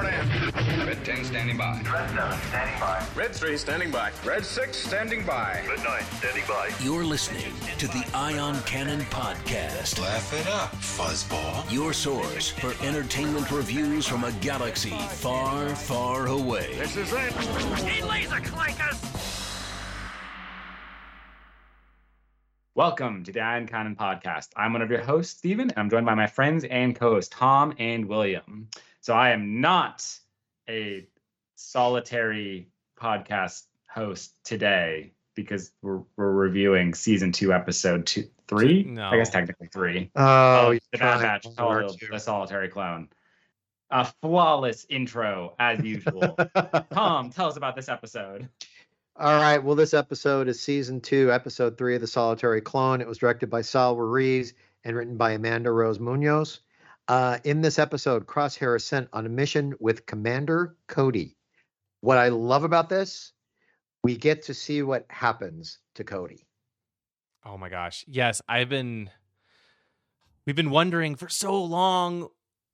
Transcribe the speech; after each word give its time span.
report 0.00 0.14
in. 0.14 0.86
Red 0.86 1.04
10 1.04 1.24
standing 1.24 1.56
by. 1.56 1.80
Red 1.92 2.10
7 2.10 2.40
standing 2.48 2.80
by. 2.80 3.06
Red 3.14 3.34
3 3.34 3.56
standing 3.56 3.90
by. 3.90 4.10
Red 4.24 4.44
6 4.44 4.76
standing 4.76 5.24
by. 5.24 5.62
Red 5.68 5.84
9 5.84 6.02
standing 6.18 6.44
by. 6.48 6.70
You're 6.80 7.04
listening 7.04 7.52
to 7.78 7.86
the 7.88 8.04
Ion 8.14 8.60
Cannon 8.62 9.00
Podcast. 9.02 10.00
Laugh 10.00 10.32
it 10.32 10.46
up, 10.48 10.72
fuzzball. 10.76 11.70
Your 11.70 11.92
source 11.92 12.48
for 12.48 12.74
entertainment 12.84 13.50
reviews 13.50 14.06
from 14.06 14.24
a 14.24 14.32
galaxy 14.32 14.96
far, 15.10 15.68
far 15.74 16.26
away. 16.26 16.74
This 16.76 16.96
is 16.96 17.12
it. 17.12 17.34
Welcome 22.76 23.24
to 23.24 23.32
the 23.32 23.40
Ion 23.40 23.66
Cannon 23.66 23.94
Podcast. 23.94 24.48
I'm 24.56 24.72
one 24.72 24.80
of 24.80 24.90
your 24.90 25.02
hosts, 25.02 25.36
Stephen, 25.36 25.68
and 25.70 25.78
I'm 25.78 25.90
joined 25.90 26.06
by 26.06 26.14
my 26.14 26.26
friends 26.26 26.64
and 26.64 26.96
co-hosts, 26.96 27.34
Tom 27.36 27.74
and 27.78 28.06
William. 28.06 28.68
So 29.00 29.14
I 29.14 29.30
am 29.30 29.60
not 29.60 30.06
a 30.68 31.06
solitary 31.56 32.68
podcast 32.98 33.64
host 33.88 34.32
today 34.44 35.12
because 35.34 35.72
we're 35.82 36.02
we're 36.16 36.32
reviewing 36.32 36.92
season 36.92 37.32
two, 37.32 37.52
episode 37.52 38.06
two, 38.06 38.28
three. 38.46 38.84
No. 38.84 39.08
I 39.08 39.16
guess 39.16 39.30
technically 39.30 39.68
three. 39.68 40.10
Oh, 40.16 40.74
the 40.92 40.98
Bad 40.98 41.20
Batch, 41.20 41.56
called 41.56 41.98
the 42.10 42.18
Solitary 42.18 42.68
Clone. 42.68 43.08
A 43.90 44.04
flawless 44.20 44.86
intro 44.90 45.54
as 45.58 45.80
usual. 45.84 46.36
Tom, 46.92 47.30
tell 47.30 47.48
us 47.48 47.56
about 47.56 47.76
this 47.76 47.88
episode. 47.88 48.48
All 49.16 49.40
right. 49.40 49.58
Well, 49.58 49.74
this 49.74 49.94
episode 49.94 50.46
is 50.46 50.60
season 50.60 51.00
two, 51.00 51.32
episode 51.32 51.76
three 51.76 51.94
of 51.94 52.00
The 52.00 52.06
Solitary 52.06 52.60
Clone. 52.60 53.00
It 53.00 53.08
was 53.08 53.18
directed 53.18 53.50
by 53.50 53.62
Saul 53.62 53.96
Ruiz 53.96 54.54
and 54.84 54.96
written 54.96 55.16
by 55.16 55.32
Amanda 55.32 55.70
Rose 55.72 55.98
Munoz. 55.98 56.60
Uh, 57.10 57.38
in 57.42 57.60
this 57.60 57.80
episode, 57.80 58.24
Crosshair 58.24 58.76
is 58.76 58.84
sent 58.84 59.08
on 59.12 59.26
a 59.26 59.28
mission 59.28 59.74
with 59.80 60.06
Commander 60.06 60.76
Cody. 60.86 61.36
What 62.02 62.18
I 62.18 62.28
love 62.28 62.62
about 62.62 62.88
this, 62.88 63.32
we 64.04 64.16
get 64.16 64.42
to 64.42 64.54
see 64.54 64.82
what 64.82 65.06
happens 65.10 65.80
to 65.96 66.04
Cody. 66.04 66.46
Oh 67.44 67.58
my 67.58 67.68
gosh. 67.68 68.04
Yes, 68.06 68.40
I've 68.48 68.68
been 68.68 69.10
we've 70.46 70.54
been 70.54 70.70
wondering 70.70 71.16
for 71.16 71.28
so 71.28 71.60
long 71.60 72.28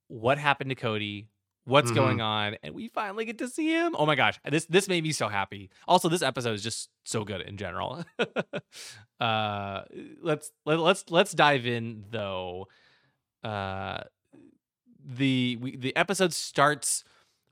what 0.08 0.36
happened 0.36 0.68
to 0.68 0.76
Cody, 0.76 1.30
what's 1.64 1.90
going 1.90 2.20
on, 2.20 2.58
and 2.62 2.74
we 2.74 2.88
finally 2.88 3.24
get 3.24 3.38
to 3.38 3.48
see 3.48 3.70
him. 3.70 3.96
Oh 3.98 4.04
my 4.04 4.16
gosh. 4.16 4.38
This 4.44 4.66
this 4.66 4.86
made 4.86 5.02
me 5.02 5.12
so 5.12 5.28
happy. 5.28 5.70
Also, 5.88 6.10
this 6.10 6.20
episode 6.20 6.52
is 6.52 6.62
just 6.62 6.90
so 7.04 7.24
good 7.24 7.40
in 7.40 7.56
general. 7.56 8.04
uh 9.18 9.84
let's 10.20 10.52
let, 10.66 10.78
let's 10.78 11.04
let's 11.08 11.32
dive 11.32 11.66
in 11.66 12.04
though. 12.10 12.66
Uh 13.42 14.02
the 15.06 15.56
we, 15.60 15.76
the 15.76 15.94
episode 15.96 16.32
starts 16.32 17.04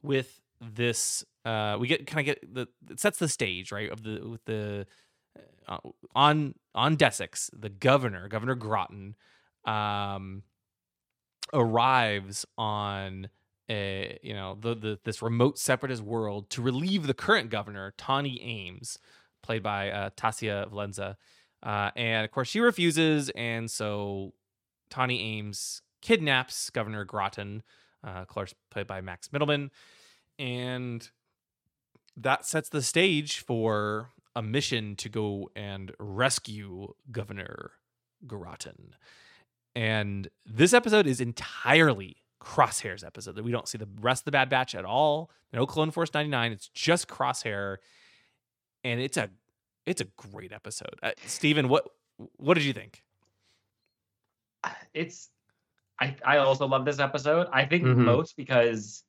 with 0.03 0.41
this 0.61 1.25
uh 1.45 1.77
we 1.79 1.87
get 1.87 2.07
kind 2.07 2.21
of 2.21 2.27
get 2.27 2.55
the 2.55 2.67
it 2.91 3.01
sets 3.01 3.19
the 3.19 3.29
stage, 3.29 3.71
right? 3.73 3.91
Of 3.91 4.03
the 4.03 4.29
with 4.29 4.45
the 4.45 4.87
uh, 5.67 5.79
on 6.15 6.55
on 6.75 6.97
Desix, 6.97 7.51
the 7.59 7.69
governor, 7.69 8.29
Governor 8.29 8.55
Grotton, 8.55 9.15
um, 9.65 10.43
arrives 11.53 12.45
on 12.59 13.29
a 13.71 14.19
you 14.23 14.35
know 14.35 14.57
the, 14.61 14.75
the 14.75 14.99
this 15.05 15.23
remote 15.23 15.59
separatist 15.59 16.03
world 16.03 16.51
to 16.51 16.63
relieve 16.63 17.07
the 17.07 17.15
current 17.15 17.51
governor, 17.51 17.95
Tawni 17.97 18.39
Ames, 18.43 18.99
played 19.43 19.63
by 19.63 19.91
uh, 19.91 20.11
Tasia 20.11 20.71
Valenza, 20.71 21.17
uh, 21.63 21.91
and 21.97 22.25
of 22.25 22.31
course 22.31 22.49
she 22.49 22.61
refuses, 22.61 23.31
and 23.31 23.71
so 23.71 24.35
Tawni 24.91 25.39
Ames 25.39 25.83
kidnaps 26.05 26.71
Governor 26.71 27.05
Grotton, 27.05 27.63
uh, 28.07 28.11
of 28.11 28.29
course 28.29 28.55
played 28.71 28.87
by 28.87 29.01
Max 29.01 29.29
Mittelman, 29.29 29.71
and 30.39 31.11
that 32.17 32.45
sets 32.45 32.69
the 32.69 32.83
stage 32.83 33.41
for 33.41 34.11
a 34.37 34.43
mission 34.43 34.95
to 34.97 35.09
go 35.09 35.51
and 35.57 35.93
rescue 35.99 36.95
Governor 37.11 37.73
Grotton. 38.27 38.95
And 39.75 40.29
this 40.47 40.73
episode 40.73 41.07
is 41.07 41.21
entirely 41.21 42.19
Crosshair's 42.41 43.03
episode. 43.03 43.35
That 43.37 43.45
we 43.45 43.51
don't 43.51 43.67
see 43.67 43.79
the 43.79 43.89
rest 44.01 44.21
of 44.21 44.25
the 44.27 44.33
Bad 44.33 44.49
Batch 44.51 44.75
at 44.75 44.85
all. 44.85 45.31
No 45.53 45.67
Clone 45.67 45.91
Force 45.91 46.13
99. 46.13 46.53
It's 46.53 46.69
just 46.69 47.09
Crosshair. 47.09 47.79
And 48.85 49.01
it's 49.01 49.17
a 49.17 49.31
it's 49.87 50.01
a 50.03 50.07
great 50.17 50.53
episode. 50.53 50.97
Uh, 51.03 51.13
Steven, 51.27 51.69
what 51.69 51.89
what 52.37 52.55
did 52.55 52.65
you 52.65 52.75
think? 52.75 53.03
it's 54.95 55.31
I 56.01 56.17
I 56.25 56.37
also 56.39 56.67
love 56.67 56.85
this 56.85 56.99
episode. 56.99 57.49
I 57.53 57.65
think 57.65 57.85
Mhm. 57.85 57.99
most 58.05 58.37
because 58.37 59.05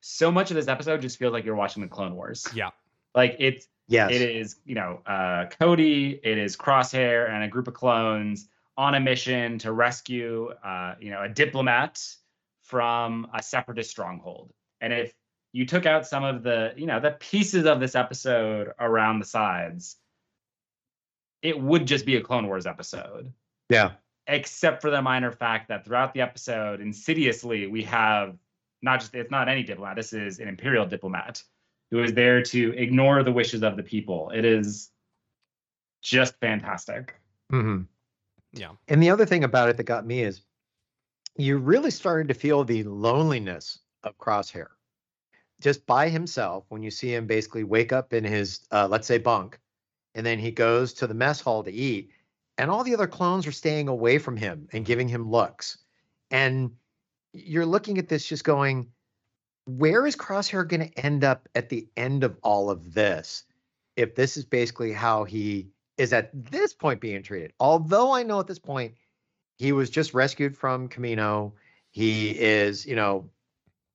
so 0.00 0.30
much 0.32 0.50
of 0.50 0.54
this 0.56 0.68
episode 0.68 1.02
just 1.02 1.18
feels 1.18 1.32
like 1.32 1.44
you're 1.44 1.54
watching 1.56 1.82
the 1.82 1.88
Clone 1.88 2.14
Wars. 2.16 2.46
Yeah. 2.54 2.70
Like 3.14 3.36
it's 3.38 3.66
Yes. 3.88 4.12
it 4.12 4.22
is, 4.22 4.56
you 4.64 4.74
know, 4.74 5.02
uh 5.06 5.46
Cody, 5.58 6.18
it 6.22 6.38
is 6.38 6.56
Crosshair 6.56 7.28
and 7.28 7.42
a 7.44 7.48
group 7.48 7.68
of 7.68 7.74
clones 7.74 8.48
on 8.76 8.94
a 8.94 9.00
mission 9.00 9.58
to 9.58 9.72
rescue 9.72 10.48
uh, 10.64 10.94
you 11.00 11.10
know, 11.10 11.22
a 11.22 11.28
diplomat 11.28 12.02
from 12.62 13.26
a 13.34 13.42
separatist 13.42 13.90
stronghold. 13.90 14.52
And 14.80 14.92
if 14.92 15.12
you 15.52 15.66
took 15.66 15.84
out 15.84 16.06
some 16.06 16.22
of 16.24 16.42
the, 16.44 16.72
you 16.76 16.86
know, 16.86 17.00
the 17.00 17.10
pieces 17.10 17.66
of 17.66 17.80
this 17.80 17.94
episode 17.96 18.72
around 18.78 19.18
the 19.18 19.26
sides, 19.26 19.96
it 21.42 21.60
would 21.60 21.86
just 21.86 22.06
be 22.06 22.16
a 22.16 22.20
Clone 22.22 22.46
Wars 22.46 22.66
episode 22.66 23.32
Yeah. 23.68 23.92
Except 24.30 24.80
for 24.80 24.90
the 24.90 25.02
minor 25.02 25.32
fact 25.32 25.68
that 25.68 25.84
throughout 25.84 26.14
the 26.14 26.20
episode, 26.20 26.80
insidiously, 26.80 27.66
we 27.66 27.82
have 27.82 28.36
not 28.82 29.00
just 29.00 29.14
it's 29.14 29.30
not 29.30 29.48
any 29.48 29.62
diplomat. 29.62 29.96
This 29.96 30.12
is 30.12 30.38
an 30.38 30.48
imperial 30.48 30.86
diplomat 30.86 31.42
who 31.90 32.02
is 32.02 32.14
there 32.14 32.42
to 32.42 32.72
ignore 32.76 33.22
the 33.22 33.32
wishes 33.32 33.62
of 33.62 33.76
the 33.76 33.82
people. 33.82 34.30
It 34.30 34.44
is 34.44 34.90
just 36.02 36.38
fantastic. 36.40 37.14
hmm 37.50 37.82
Yeah. 38.52 38.72
And 38.88 39.02
the 39.02 39.10
other 39.10 39.26
thing 39.26 39.44
about 39.44 39.68
it 39.68 39.76
that 39.76 39.84
got 39.84 40.06
me 40.06 40.22
is 40.22 40.42
you 41.36 41.58
really 41.58 41.90
started 41.90 42.28
to 42.28 42.34
feel 42.34 42.64
the 42.64 42.84
loneliness 42.84 43.80
of 44.04 44.16
Crosshair 44.18 44.68
just 45.60 45.84
by 45.86 46.08
himself 46.08 46.64
when 46.68 46.82
you 46.82 46.90
see 46.90 47.14
him 47.14 47.26
basically 47.26 47.64
wake 47.64 47.92
up 47.92 48.12
in 48.12 48.24
his, 48.24 48.66
uh, 48.72 48.88
let's 48.88 49.06
say, 49.06 49.18
bunk, 49.18 49.58
and 50.14 50.24
then 50.24 50.38
he 50.38 50.50
goes 50.50 50.92
to 50.94 51.06
the 51.06 51.14
mess 51.14 51.40
hall 51.40 51.62
to 51.62 51.70
eat, 51.70 52.10
and 52.60 52.70
all 52.70 52.84
the 52.84 52.92
other 52.92 53.06
clones 53.06 53.46
are 53.46 53.52
staying 53.52 53.88
away 53.88 54.18
from 54.18 54.36
him 54.36 54.68
and 54.70 54.84
giving 54.84 55.08
him 55.08 55.30
looks. 55.30 55.78
And 56.30 56.72
you're 57.32 57.64
looking 57.64 57.96
at 57.96 58.06
this 58.06 58.26
just 58.26 58.44
going, 58.44 58.90
where 59.64 60.06
is 60.06 60.14
Crosshair 60.14 60.68
going 60.68 60.86
to 60.90 60.98
end 60.98 61.24
up 61.24 61.48
at 61.54 61.70
the 61.70 61.88
end 61.96 62.22
of 62.22 62.36
all 62.42 62.68
of 62.68 62.92
this? 62.92 63.44
If 63.96 64.14
this 64.14 64.36
is 64.36 64.44
basically 64.44 64.92
how 64.92 65.24
he 65.24 65.68
is 65.96 66.12
at 66.12 66.30
this 66.34 66.74
point 66.74 67.00
being 67.00 67.22
treated. 67.22 67.54
Although 67.58 68.12
I 68.12 68.24
know 68.24 68.40
at 68.40 68.46
this 68.46 68.58
point 68.58 68.94
he 69.56 69.72
was 69.72 69.88
just 69.88 70.12
rescued 70.12 70.54
from 70.54 70.90
Kamino. 70.90 71.52
He 71.92 72.38
is, 72.38 72.84
you 72.84 72.94
know, 72.94 73.30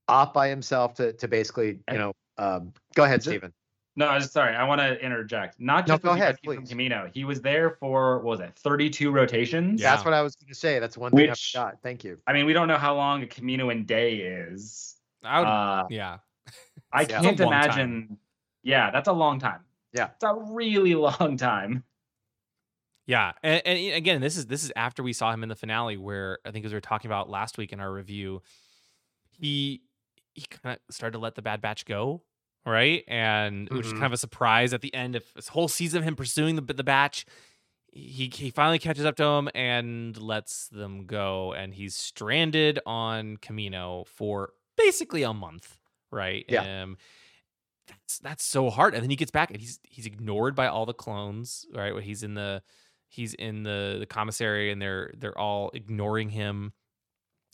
off 0.07 0.33
by 0.33 0.49
himself 0.49 0.95
to 0.95 1.13
to 1.13 1.27
basically, 1.27 1.79
you 1.91 1.97
know, 1.99 2.13
um, 2.39 2.73
go 2.95 3.03
ahead, 3.03 3.21
Stephen. 3.21 3.53
No, 3.97 4.09
I 4.09 4.19
just 4.19 4.33
sorry. 4.33 4.55
I 4.55 4.63
want 4.65 4.81
to 4.81 4.99
interject. 5.03 5.59
Not 5.59 5.87
No, 5.87 5.93
just 5.93 6.03
go 6.03 6.11
ahead, 6.11 6.37
from 6.43 6.57
please. 6.57 6.69
Kamino. 6.69 7.09
He 7.13 7.23
was 7.23 7.41
there 7.41 7.71
for 7.79 8.17
what 8.19 8.25
was 8.25 8.39
it, 8.41 8.53
32 8.57 9.09
rotations? 9.11 9.81
Yeah. 9.81 9.91
That's 9.91 10.03
what 10.03 10.13
I 10.13 10.21
was 10.21 10.35
going 10.35 10.49
to 10.49 10.55
say. 10.55 10.79
That's 10.79 10.97
one 10.97 11.11
thing 11.11 11.29
Which- 11.29 11.55
I 11.55 11.59
forgot. 11.59 11.81
Thank 11.81 12.03
you. 12.03 12.17
I 12.27 12.33
mean, 12.33 12.45
we 12.45 12.51
don't 12.53 12.67
know 12.67 12.77
how 12.77 12.93
long 12.95 13.23
a 13.23 13.25
Kaminoan 13.27 13.85
day 13.85 14.15
is. 14.17 14.95
I 15.23 15.39
would, 15.39 15.47
Uh, 15.47 15.83
yeah. 15.89 16.17
I 16.91 17.05
can't 17.05 17.25
It's 17.25 17.39
a 17.39 17.43
long 17.45 17.51
time. 17.53 17.63
imagine. 17.63 18.17
Yeah, 18.63 18.91
that's 18.91 19.07
a 19.07 19.13
long 19.13 19.39
time. 19.39 19.61
Yeah. 19.93 20.09
it's 20.13 20.23
a 20.23 20.33
really 20.51 20.93
long 20.95 21.37
time. 21.37 21.83
Yeah, 23.07 23.33
and, 23.43 23.61
and 23.65 23.93
again, 23.93 24.19
this 24.19 24.35
is 24.35 24.47
this 24.47 24.63
is 24.63 24.71
after 24.75 25.03
we 25.03 25.13
saw 25.13 25.31
him 25.31 25.43
in 25.43 25.49
the 25.49 25.55
finale, 25.55 25.95
where 25.95 26.39
I 26.43 26.49
think 26.51 26.65
as 26.65 26.71
we 26.71 26.75
were 26.75 26.81
talking 26.81 27.07
about 27.07 27.29
last 27.29 27.55
week 27.57 27.71
in 27.71 27.79
our 27.79 27.91
review, 27.93 28.41
he 29.29 29.83
he 30.33 30.41
kind 30.49 30.75
of 30.89 30.93
started 30.95 31.13
to 31.13 31.19
let 31.19 31.35
the 31.35 31.43
Bad 31.43 31.61
Batch 31.61 31.85
go, 31.85 32.23
right? 32.65 33.03
And 33.07 33.69
which 33.69 33.85
is 33.85 33.93
kind 33.93 34.05
of 34.05 34.13
a 34.13 34.17
surprise 34.17 34.73
at 34.73 34.81
the 34.81 34.93
end 34.93 35.15
of 35.15 35.23
this 35.35 35.49
whole 35.49 35.67
season 35.67 35.99
of 35.99 36.03
him 36.03 36.15
pursuing 36.15 36.55
the 36.55 36.73
the 36.73 36.83
Batch. 36.83 37.25
He 37.91 38.29
he 38.33 38.49
finally 38.49 38.79
catches 38.79 39.05
up 39.05 39.15
to 39.17 39.23
him 39.23 39.49
and 39.55 40.17
lets 40.21 40.67
them 40.67 41.05
go, 41.05 41.53
and 41.53 41.73
he's 41.73 41.95
stranded 41.95 42.79
on 42.85 43.37
Kamino 43.37 44.05
for 44.07 44.51
basically 44.77 45.23
a 45.23 45.33
month, 45.33 45.77
right? 46.11 46.45
Yeah. 46.49 46.83
Um, 46.83 46.97
that's 47.87 48.19
that's 48.19 48.43
so 48.43 48.69
hard. 48.69 48.93
And 48.93 49.03
then 49.03 49.09
he 49.09 49.15
gets 49.15 49.31
back 49.31 49.51
and 49.51 49.59
he's 49.59 49.79
he's 49.83 50.05
ignored 50.05 50.55
by 50.55 50.67
all 50.67 50.85
the 50.85 50.93
clones, 50.93 51.65
right? 51.73 51.93
Where 51.93 52.01
he's 52.01 52.23
in 52.23 52.33
the 52.33 52.61
he's 53.07 53.33
in 53.33 53.63
the 53.63 53.97
the 53.99 54.05
commissary 54.05 54.71
and 54.71 54.81
they're 54.81 55.13
they're 55.17 55.37
all 55.37 55.71
ignoring 55.73 56.29
him. 56.29 56.73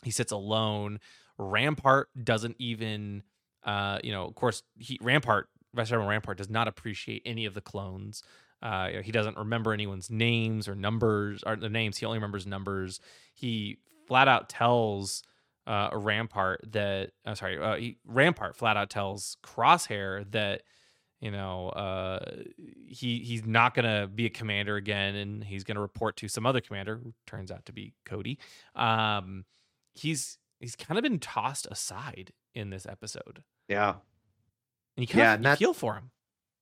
He 0.04 0.12
sits 0.12 0.32
alone. 0.32 1.00
Rampart 1.38 2.10
doesn't 2.22 2.56
even 2.60 3.24
uh 3.64 4.00
you 4.04 4.12
know, 4.12 4.26
of 4.26 4.36
course 4.36 4.64
he 4.78 4.98
Rampart 5.02 5.48
Vice 5.74 5.92
Admiral 5.92 6.10
Rampart 6.10 6.38
does 6.38 6.50
not 6.50 6.68
appreciate 6.68 7.22
any 7.26 7.46
of 7.46 7.54
the 7.54 7.62
clones. 7.62 8.24
Uh, 8.62 9.02
he 9.02 9.12
doesn't 9.12 9.38
remember 9.38 9.74
anyone's 9.74 10.10
names 10.10 10.68
or 10.68 10.76
numbers 10.76 11.44
or 11.46 11.56
the 11.56 11.70
names. 11.70 11.98
He 11.98 12.06
only 12.06 12.18
remembers 12.18 12.46
numbers. 12.46 13.00
He 13.34 13.80
flat 14.08 14.28
out 14.28 14.50
tells 14.50 15.24
uh, 15.66 15.90
Rampart 15.94 16.66
that 16.72 17.12
uh, 17.26 17.36
sorry, 17.36 17.60
uh, 17.60 17.76
he, 17.76 17.98
Rampart 18.06 18.56
flat 18.56 18.78
out 18.78 18.90
tells 18.90 19.38
Crosshair 19.44 20.30
that 20.32 20.64
you 21.20 21.32
know 21.32 21.70
uh, 21.70 22.20
he 22.86 23.20
he's 23.20 23.46
not 23.46 23.74
gonna 23.74 24.08
be 24.08 24.26
a 24.26 24.30
commander 24.30 24.76
again, 24.76 25.16
and 25.16 25.44
he's 25.44 25.64
gonna 25.64 25.82
report 25.82 26.18
to 26.18 26.28
some 26.28 26.46
other 26.46 26.62
commander 26.62 27.00
who 27.04 27.14
turns 27.26 27.52
out 27.52 27.66
to 27.66 27.74
be 27.74 27.94
Cody. 28.06 28.38
Um, 28.76 29.46
he's 29.94 30.38
he's 30.60 30.76
kind 30.76 30.98
of 31.00 31.04
been 31.04 31.20
tossed 31.20 31.68
aside 31.72 32.32
in 32.54 32.70
this 32.70 32.86
episode, 32.86 33.44
Yeah. 33.68 33.90
and 34.98 35.04
you 35.04 35.08
kind 35.08 35.20
Yeah, 35.20 35.34
of 35.36 35.46
and 35.46 35.58
feel 35.58 35.74
for 35.74 35.96
him. 35.96 36.12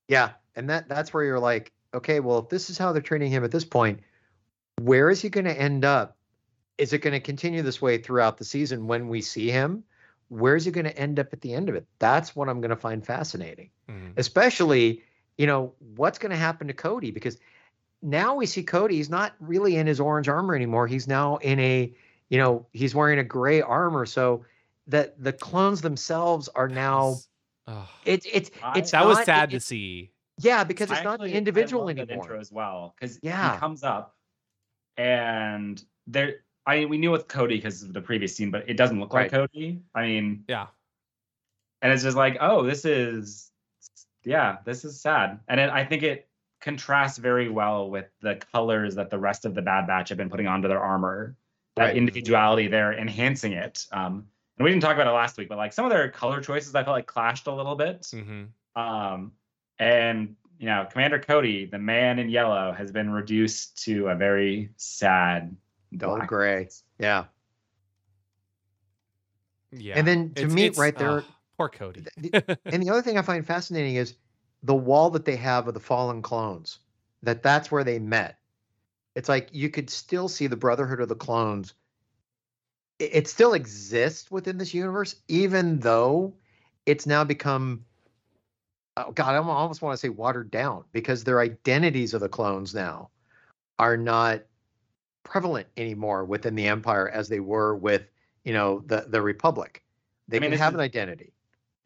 Yeah, 0.08 0.32
and 0.56 0.70
that 0.70 0.88
that's 0.90 1.14
where 1.14 1.24
you're 1.24 1.40
like, 1.40 1.72
okay, 1.94 2.20
well, 2.20 2.40
if 2.40 2.50
this 2.50 2.70
is 2.70 2.78
how 2.78 2.92
they're 2.92 3.02
training 3.02 3.32
him 3.32 3.44
at 3.44 3.52
this 3.52 3.66
point, 3.66 4.00
where 4.82 5.10
is 5.10 5.22
he 5.22 5.30
going 5.30 5.46
to 5.46 5.60
end 5.60 5.86
up? 5.86 6.18
Is 6.78 6.94
it 6.94 7.00
going 7.00 7.14
to 7.14 7.20
continue 7.20 7.62
this 7.62 7.82
way 7.82 7.98
throughout 7.98 8.38
the 8.38 8.46
season 8.46 8.88
when 8.88 9.08
we 9.10 9.22
see 9.22 9.50
him? 9.52 9.84
Where 10.30 10.56
is 10.56 10.66
he 10.66 10.72
going 10.72 10.86
to 10.86 10.98
end 10.98 11.20
up 11.20 11.34
at 11.34 11.42
the 11.42 11.54
end 11.54 11.68
of 11.70 11.76
it? 11.76 11.86
That's 11.98 12.36
what 12.36 12.48
I'm 12.50 12.62
going 12.62 12.70
to 12.70 12.76
find 12.76 13.06
fascinating. 13.06 13.72
Mhm. 13.90 14.14
Especially, 14.18 15.04
you 15.38 15.48
know, 15.48 15.74
what's 15.96 16.20
going 16.20 16.30
to 16.30 16.38
happen 16.38 16.68
to 16.68 16.74
Cody 16.74 17.12
because 17.12 17.38
now 18.02 18.36
we 18.36 18.46
see 18.46 18.64
Cody, 18.64 18.96
he's 18.96 19.10
not 19.10 19.34
really 19.40 19.76
in 19.76 19.88
his 19.88 20.00
orange 20.00 20.30
armor 20.30 20.56
anymore. 20.56 20.88
He's 20.88 21.08
now 21.08 21.38
in 21.38 21.60
a, 21.60 21.94
you 22.30 22.38
know, 22.38 22.66
he's 22.72 22.96
wearing 22.96 23.20
a 23.20 23.24
gray 23.24 23.62
armor. 23.62 24.06
So 24.06 24.46
that 24.90 25.22
the 25.24 25.32
clones 25.34 25.82
themselves 25.82 26.50
are 26.50 26.68
now 26.68 27.16
Ugh. 27.68 27.88
it's 28.06 28.28
it's 28.32 28.52
I- 28.64 28.80
it's 28.80 28.92
that 28.92 29.06
was 29.06 29.24
sad 29.24 29.50
it- 29.50 29.52
to 29.52 29.58
it- 29.58 29.64
see. 29.64 30.12
yeah, 30.40 30.64
because 30.64 30.92
it's 30.92 31.00
I 31.00 31.04
not 31.04 31.14
actually- 31.16 31.30
the 31.32 31.36
I 31.36 31.38
individual 31.38 31.86
love 31.86 31.96
that 31.96 32.02
anymore. 32.10 32.24
intro 32.26 32.40
as 32.40 32.52
well 32.52 32.96
because 33.00 33.20
Yeah. 33.24 33.54
he 33.54 33.60
comes 33.60 33.84
up 33.84 34.16
and 34.98 35.84
there. 36.08 36.38
I 36.66 36.80
mean, 36.80 36.90
we 36.90 36.98
knew 36.98 37.12
with 37.12 37.28
Cody 37.28 37.56
because 37.56 37.82
of 37.82 37.94
the 37.94 38.02
previous 38.02 38.36
scene, 38.36 38.52
but 38.52 38.70
it 38.70 38.76
doesn't 38.78 39.00
look 39.00 39.14
like 39.14 39.32
Cody. 39.32 39.82
I 39.96 40.04
mean, 40.06 40.44
Yeah. 40.48 40.68
and 41.82 41.92
it's 41.92 42.04
just 42.04 42.18
like, 42.18 42.38
oh, 42.42 42.64
this 42.64 42.86
is, 42.86 43.52
yeah, 44.24 44.58
this 44.66 44.86
is 44.86 45.02
sad, 45.02 45.40
and 45.48 45.60
it, 45.60 45.70
I 45.72 45.84
think 45.86 46.04
it 46.04 46.28
contrasts 46.62 47.18
very 47.18 47.50
well 47.50 47.90
with 47.90 48.06
the 48.22 48.36
colors 48.52 48.94
that 48.96 49.10
the 49.10 49.18
rest 49.18 49.46
of 49.46 49.56
the 49.56 49.62
Bad 49.62 49.88
Batch 49.88 50.10
have 50.10 50.18
been 50.18 50.30
putting 50.30 50.46
onto 50.48 50.68
their 50.68 50.82
armor. 50.82 51.36
That 51.76 51.86
Right. 51.86 51.98
individuality, 51.98 52.68
they're 52.68 52.94
enhancing 52.94 53.54
it. 53.54 53.88
Um, 53.94 54.28
and 54.60 54.64
we 54.66 54.70
didn't 54.72 54.84
talk 54.84 54.94
about 54.96 55.08
it 55.08 55.12
last 55.12 55.38
week, 55.38 55.48
but 55.50 55.58
like 55.58 55.74
some 55.74 55.86
of 55.86 55.92
their 55.92 56.10
color 56.10 56.42
choices, 56.42 56.76
I 56.76 56.84
felt 56.84 56.96
like 56.96 57.08
clashed 57.08 57.48
a 57.48 57.54
little 57.54 57.76
bit. 57.76 58.06
hmm 58.14 58.44
Um, 58.76 59.32
and 59.80 60.36
you 60.60 60.66
know, 60.66 60.86
Commander 60.92 61.20
Cody, 61.20 61.66
the 61.66 61.80
man 61.80 62.20
in 62.20 62.28
yellow, 62.30 62.74
has 62.74 62.92
been 62.92 63.10
reduced 63.10 63.82
to 63.86 64.10
a 64.10 64.16
very 64.16 64.70
sad 64.76 65.56
Dull 65.96 66.18
black. 66.18 66.28
gray. 66.28 66.68
Yeah. 67.00 67.26
Yeah. 69.72 69.98
And 69.98 70.08
then 70.08 70.34
to 70.34 70.42
It's- 70.44 70.54
me, 70.54 70.64
it's- 70.66 70.78
right 70.78 70.98
there, 70.98 71.20
ugh, 71.20 71.26
poor 71.58 71.70
Cody. 71.70 72.04
and 72.66 72.84
the 72.84 72.90
other 72.90 73.02
thing 73.02 73.18
I 73.18 73.22
find 73.22 73.46
fascinating 73.46 73.96
is 73.96 74.16
the 74.64 74.76
wall 74.76 75.10
that 75.12 75.26
they 75.26 75.36
have 75.38 75.68
of 75.68 75.74
the 75.74 75.80
fallen 75.80 76.22
clones. 76.22 76.80
That 77.24 77.44
that's 77.44 77.72
where 77.72 77.84
they 77.84 78.00
met. 78.00 78.38
It's 79.16 79.30
like 79.30 79.50
you 79.52 79.70
could 79.70 79.90
still 79.90 80.28
see 80.28 80.48
the 80.48 80.56
Brotherhood 80.58 81.00
of 81.02 81.10
the 81.10 81.16
Clones. 81.16 81.74
It, 83.00 83.28
still 83.30 83.54
exists 83.54 84.30
within 84.30 84.58
this 84.58 84.74
universe, 84.74 85.16
even 85.30 85.80
though 85.80 86.34
it's 86.86 87.08
now 87.08 87.24
become. 87.24 87.86
Oh 88.98 89.12
God, 89.12 89.36
I 89.36 89.38
almost 89.38 89.82
want 89.82 89.94
to 89.94 89.98
say 89.98 90.10
watered 90.10 90.52
down 90.52 90.84
because 90.92 91.24
their 91.24 91.40
identities 91.40 92.14
of 92.14 92.20
the 92.20 92.28
clones 92.28 92.76
now 92.76 93.10
are 93.78 93.96
not 93.96 94.42
prevalent 95.24 95.68
anymore 95.78 96.26
within 96.26 96.56
the 96.56 96.68
Empire 96.68 97.08
as 97.08 97.30
they 97.30 97.40
were 97.40 97.76
with 97.76 98.04
you 98.44 98.52
know 98.54 98.84
the 98.86 99.06
the 99.08 99.22
Republic. 99.22 99.84
They 100.28 100.38
I 100.38 100.40
mean, 100.42 100.52
can 100.52 100.60
have 100.60 100.74
is- 100.74 100.76
an 100.76 100.82
identity. 100.82 101.34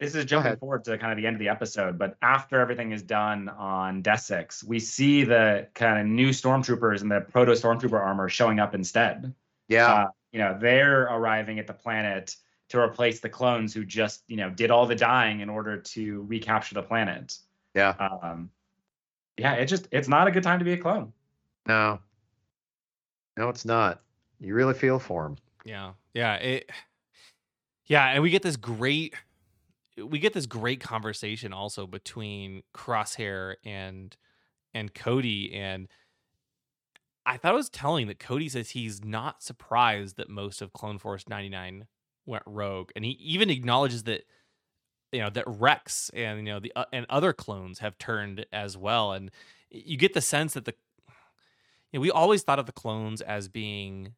This 0.00 0.16
is 0.16 0.24
jumping 0.24 0.56
forward 0.56 0.84
to 0.84 0.98
kind 0.98 1.12
of 1.12 1.18
the 1.18 1.26
end 1.26 1.36
of 1.36 1.40
the 1.40 1.48
episode, 1.48 1.98
but 1.98 2.16
after 2.20 2.60
everything 2.60 2.90
is 2.90 3.00
done 3.00 3.48
on 3.48 4.02
Desix, 4.02 4.62
we 4.64 4.80
see 4.80 5.22
the 5.22 5.68
kind 5.72 6.00
of 6.00 6.06
new 6.06 6.30
stormtroopers 6.30 7.00
and 7.00 7.10
the 7.10 7.20
proto 7.20 7.52
stormtrooper 7.52 7.98
armor 7.98 8.28
showing 8.28 8.58
up 8.58 8.74
instead. 8.74 9.32
Yeah. 9.68 9.94
Uh, 9.94 10.06
you 10.34 10.40
know, 10.40 10.58
they're 10.60 11.02
arriving 11.04 11.60
at 11.60 11.68
the 11.68 11.72
planet 11.72 12.34
to 12.68 12.80
replace 12.80 13.20
the 13.20 13.28
clones 13.28 13.72
who 13.72 13.84
just, 13.84 14.24
you 14.26 14.36
know, 14.36 14.50
did 14.50 14.68
all 14.68 14.84
the 14.84 14.96
dying 14.96 15.40
in 15.40 15.48
order 15.48 15.78
to 15.78 16.22
recapture 16.24 16.74
the 16.74 16.82
planet. 16.82 17.38
Yeah. 17.72 17.94
Um, 18.00 18.50
yeah, 19.38 19.54
it 19.54 19.66
just 19.66 19.86
it's 19.92 20.08
not 20.08 20.26
a 20.26 20.32
good 20.32 20.42
time 20.42 20.58
to 20.58 20.64
be 20.64 20.72
a 20.72 20.76
clone. 20.76 21.12
No. 21.68 22.00
No, 23.36 23.48
it's 23.48 23.64
not. 23.64 24.02
You 24.40 24.54
really 24.54 24.74
feel 24.74 24.98
for 24.98 25.24
him. 25.24 25.36
Yeah. 25.64 25.92
Yeah. 26.14 26.34
It 26.34 26.68
Yeah, 27.86 28.04
and 28.04 28.20
we 28.20 28.30
get 28.30 28.42
this 28.42 28.56
great 28.56 29.14
we 29.96 30.18
get 30.18 30.32
this 30.32 30.46
great 30.46 30.80
conversation 30.80 31.52
also 31.52 31.86
between 31.86 32.64
Crosshair 32.74 33.54
and 33.64 34.16
and 34.74 34.92
Cody 34.92 35.54
and 35.54 35.86
I 37.26 37.36
thought 37.36 37.52
it 37.52 37.56
was 37.56 37.70
telling 37.70 38.06
that 38.08 38.18
Cody 38.18 38.48
says 38.48 38.70
he's 38.70 39.02
not 39.02 39.42
surprised 39.42 40.16
that 40.16 40.28
most 40.28 40.60
of 40.60 40.72
Clone 40.72 40.98
Force 40.98 41.28
99 41.28 41.86
went 42.26 42.42
rogue 42.46 42.90
and 42.96 43.04
he 43.04 43.12
even 43.12 43.50
acknowledges 43.50 44.04
that 44.04 44.24
you 45.12 45.20
know 45.20 45.30
that 45.30 45.44
Rex 45.46 46.10
and 46.14 46.38
you 46.38 46.52
know 46.52 46.60
the 46.60 46.72
uh, 46.74 46.84
and 46.92 47.06
other 47.08 47.32
clones 47.32 47.78
have 47.78 47.98
turned 47.98 48.44
as 48.52 48.76
well 48.76 49.12
and 49.12 49.30
you 49.70 49.96
get 49.96 50.14
the 50.14 50.20
sense 50.20 50.54
that 50.54 50.64
the 50.64 50.74
you 51.92 51.98
know, 51.98 52.00
we 52.00 52.10
always 52.10 52.42
thought 52.42 52.58
of 52.58 52.66
the 52.66 52.72
clones 52.72 53.20
as 53.20 53.48
being 53.48 54.14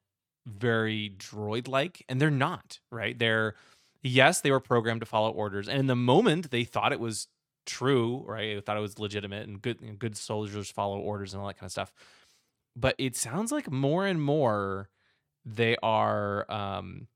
very 0.47 1.15
droid 1.19 1.69
like 1.69 2.05
and 2.09 2.21
they're 2.21 2.31
not 2.31 2.79
right? 2.91 3.19
They're 3.19 3.55
yes 4.03 4.41
they 4.41 4.51
were 4.51 4.61
programmed 4.61 5.01
to 5.01 5.07
follow 5.07 5.31
orders 5.31 5.69
and 5.69 5.79
in 5.79 5.87
the 5.87 5.97
moment 5.97 6.51
they 6.51 6.65
thought 6.65 6.93
it 6.93 7.01
was 7.01 7.29
true 7.67 8.25
right? 8.27 8.55
They 8.55 8.61
thought 8.61 8.77
it 8.77 8.81
was 8.81 8.99
legitimate 8.99 9.49
and 9.49 9.61
good 9.61 9.79
you 9.81 9.89
know, 9.89 9.95
good 9.95 10.17
soldiers 10.17 10.71
follow 10.71 10.99
orders 10.99 11.35
and 11.35 11.41
all 11.41 11.49
that 11.49 11.59
kind 11.59 11.67
of 11.67 11.73
stuff 11.73 11.93
but 12.77 12.95
it 12.99 13.17
sounds 13.17 13.53
like 13.53 13.71
more 13.71 14.07
and 14.07 14.23
more 14.23 14.91
they 15.45 15.77
are 15.83 16.51
um 16.51 17.09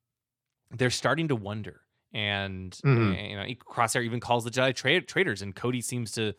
they're 0.71 0.91
starting 0.91 1.29
to 1.29 1.37
wonder 1.37 1.83
and 2.13 2.81
Mhm. 2.85 3.13
uh, 3.13 3.23
you 3.29 3.37
know 3.37 3.45
crosshair 3.71 4.05
even 4.05 4.21
calls 4.21 4.45
the 4.45 4.51
jedi 4.51 4.75
tra- 4.75 5.01
traitors 5.03 5.43
and 5.43 5.55
cody 5.57 5.81
seems 5.81 6.13
to 6.13 6.35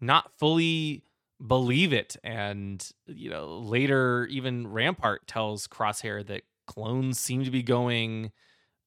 not 0.00 0.32
fully 0.38 1.04
believe 1.46 1.92
it 1.92 2.16
and 2.24 2.90
you 3.06 3.30
know 3.30 3.58
later 3.58 4.26
even 4.26 4.68
rampart 4.68 5.26
tells 5.28 5.68
crosshair 5.68 6.26
that 6.26 6.42
clones 6.66 7.18
seem 7.20 7.44
to 7.44 7.50
be 7.50 7.62
going 7.62 8.32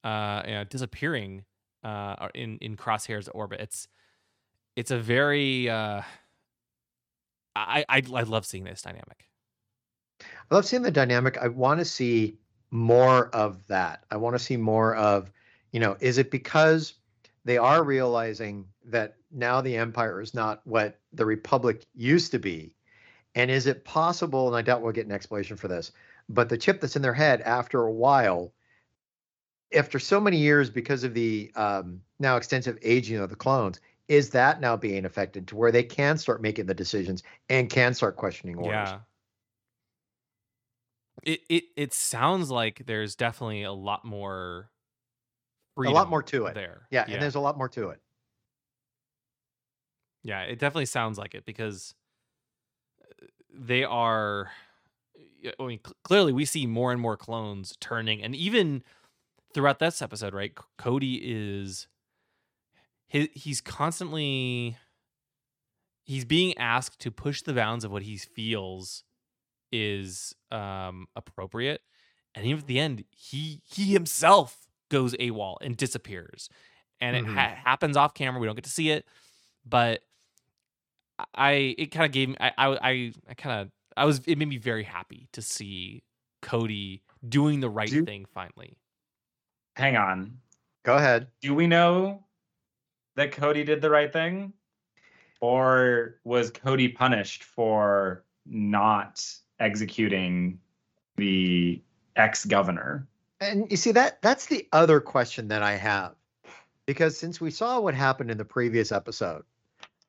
uh 0.03 0.43
you 0.45 0.53
know, 0.53 0.63
disappearing 0.65 1.45
uh 1.83 2.29
in 2.35 2.57
in 2.59 2.77
crosshair's 2.77 3.29
orbit 3.29 3.61
it's 3.61 3.87
it's 4.75 4.91
a 4.91 4.99
very 4.99 5.69
uh 5.69 6.01
i 7.55 7.85
i, 7.89 8.01
I 8.13 8.21
love 8.21 8.45
seeing 8.45 8.63
this 8.63 8.81
dynamic 8.81 9.29
I 10.49 10.55
love 10.55 10.65
seeing 10.65 10.81
the 10.81 10.91
dynamic. 10.91 11.37
I 11.37 11.47
want 11.47 11.79
to 11.79 11.85
see 11.85 12.37
more 12.71 13.27
of 13.29 13.65
that. 13.67 14.05
I 14.11 14.17
want 14.17 14.35
to 14.35 14.39
see 14.39 14.57
more 14.57 14.95
of, 14.95 15.31
you 15.71 15.79
know, 15.79 15.97
is 15.99 16.17
it 16.17 16.31
because 16.31 16.93
they 17.45 17.57
are 17.57 17.83
realizing 17.83 18.65
that 18.85 19.15
now 19.31 19.61
the 19.61 19.77
empire 19.77 20.21
is 20.21 20.33
not 20.33 20.61
what 20.65 20.99
the 21.13 21.25
republic 21.25 21.85
used 21.95 22.31
to 22.31 22.39
be? 22.39 22.75
And 23.35 23.49
is 23.49 23.67
it 23.67 23.85
possible, 23.85 24.47
and 24.47 24.55
I 24.55 24.61
doubt 24.61 24.81
we'll 24.81 24.91
get 24.91 25.05
an 25.05 25.11
explanation 25.11 25.55
for 25.55 25.67
this, 25.67 25.91
but 26.27 26.49
the 26.49 26.57
chip 26.57 26.81
that's 26.81 26.95
in 26.95 27.01
their 27.01 27.13
head 27.13 27.41
after 27.41 27.81
a 27.83 27.91
while, 27.91 28.51
after 29.73 29.99
so 29.99 30.19
many 30.19 30.37
years 30.37 30.69
because 30.69 31.03
of 31.03 31.13
the 31.13 31.51
um, 31.55 32.01
now 32.19 32.35
extensive 32.35 32.77
aging 32.81 33.17
of 33.17 33.29
the 33.29 33.35
clones, 33.35 33.79
is 34.09 34.29
that 34.31 34.59
now 34.59 34.75
being 34.75 35.05
affected 35.05 35.47
to 35.47 35.55
where 35.55 35.71
they 35.71 35.83
can 35.83 36.17
start 36.17 36.41
making 36.41 36.65
the 36.65 36.73
decisions 36.73 37.23
and 37.47 37.69
can 37.69 37.93
start 37.93 38.17
questioning 38.17 38.57
orders? 38.57 38.89
Yeah. 38.89 38.99
It 41.23 41.41
it 41.49 41.63
it 41.75 41.93
sounds 41.93 42.49
like 42.49 42.83
there's 42.85 43.15
definitely 43.15 43.63
a 43.63 43.71
lot 43.71 44.03
more 44.03 44.69
a 45.77 45.81
lot 45.89 46.09
more 46.09 46.23
to 46.23 46.47
it. 46.47 46.55
there. 46.55 46.87
Yeah, 46.89 47.05
and 47.07 47.21
there's 47.21 47.35
a 47.35 47.39
lot 47.39 47.57
more 47.57 47.69
to 47.69 47.89
it. 47.89 48.01
Yeah, 50.23 50.41
it 50.41 50.59
definitely 50.59 50.85
sounds 50.85 51.17
like 51.17 51.33
it 51.33 51.45
because 51.45 51.95
uh, 53.01 53.25
they 53.53 53.83
are. 53.83 54.51
I 55.59 55.65
mean, 55.65 55.79
cl- 55.83 55.95
clearly 56.03 56.33
we 56.33 56.45
see 56.45 56.67
more 56.67 56.91
and 56.91 57.01
more 57.01 57.17
clones 57.17 57.75
turning, 57.79 58.21
and 58.21 58.35
even 58.35 58.83
throughout 59.53 59.79
this 59.79 60.01
episode, 60.01 60.33
right? 60.33 60.53
Cody 60.77 61.19
is 61.23 61.87
he, 63.07 63.29
he's 63.33 63.61
constantly 63.61 64.77
he's 66.03 66.25
being 66.25 66.57
asked 66.57 66.99
to 66.99 67.11
push 67.11 67.41
the 67.41 67.53
bounds 67.53 67.83
of 67.83 67.91
what 67.91 68.03
he 68.03 68.17
feels 68.17 69.03
is 69.71 70.35
um 70.51 71.07
appropriate, 71.15 71.81
and 72.35 72.45
even 72.45 72.59
at 72.61 72.67
the 72.67 72.79
end, 72.79 73.05
he 73.11 73.61
he 73.65 73.93
himself 73.93 74.67
goes 74.89 75.13
AWOL 75.15 75.57
and 75.61 75.77
disappears, 75.77 76.49
and 76.99 77.15
it 77.15 77.25
Mhm. 77.25 77.33
ha- 77.33 77.55
happens 77.55 77.97
off 77.97 78.13
camera. 78.13 78.39
We 78.39 78.47
don't 78.47 78.55
get 78.55 78.65
to 78.65 78.69
see 78.69 78.89
it, 78.91 79.05
but 79.65 80.01
I 81.35 81.75
it 81.77 81.87
kind 81.87 82.05
of 82.05 82.11
gave 82.11 82.29
me 82.29 82.35
I 82.39 82.51
I 82.57 82.89
I, 82.89 83.13
I 83.29 83.33
kind 83.35 83.61
of 83.61 83.71
I 83.97 84.05
was 84.05 84.19
it 84.27 84.37
made 84.37 84.47
me 84.47 84.57
very 84.57 84.83
happy 84.83 85.27
to 85.33 85.41
see 85.41 86.03
Cody 86.41 87.03
doing 87.27 87.59
the 87.59 87.69
right 87.69 87.89
Do- 87.89 88.05
thing 88.05 88.25
finally. 88.25 88.77
hang 89.75 89.95
on. 89.95 90.39
Go 90.83 90.95
ahead. 90.97 91.27
Do 91.41 91.53
we 91.53 91.67
know 91.67 92.25
that 93.15 93.31
Cody 93.31 93.63
did 93.63 93.81
the 93.81 93.89
right 93.89 94.11
thing? 94.11 94.53
Or 95.41 96.19
was 96.23 96.51
Cody 96.51 96.87
punished 96.89 97.43
for 97.43 98.25
not 98.45 99.23
executing 99.61 100.59
the 101.17 101.81
ex 102.15 102.45
governor? 102.45 103.07
And 103.39 103.69
you 103.71 103.77
see 103.77 103.91
that 103.93 104.21
that's 104.21 104.47
the 104.47 104.67
other 104.71 104.99
question 104.99 105.47
that 105.49 105.63
I 105.63 105.73
have. 105.73 106.15
Because 106.85 107.17
since 107.17 107.39
we 107.39 107.51
saw 107.51 107.79
what 107.79 107.93
happened 107.93 108.31
in 108.31 108.37
the 108.37 108.45
previous 108.45 108.91
episode 108.91 109.43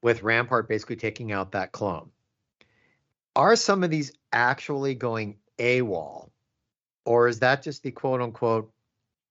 with 0.03 0.23
Rampart 0.23 0.69
basically 0.69 0.97
taking 0.97 1.31
out 1.31 1.53
that 1.53 1.73
clone, 1.73 2.11
are 3.37 3.57
some 3.57 3.85
of 3.85 3.91
these 3.91 4.13
actually 4.33 4.95
going 4.95 5.37
AWOL? 5.59 6.31
Or 7.05 7.29
is 7.29 7.41
that 7.41 7.63
just 7.63 7.83
the 7.83 7.91
quote 7.91 8.21
unquote 8.21 8.73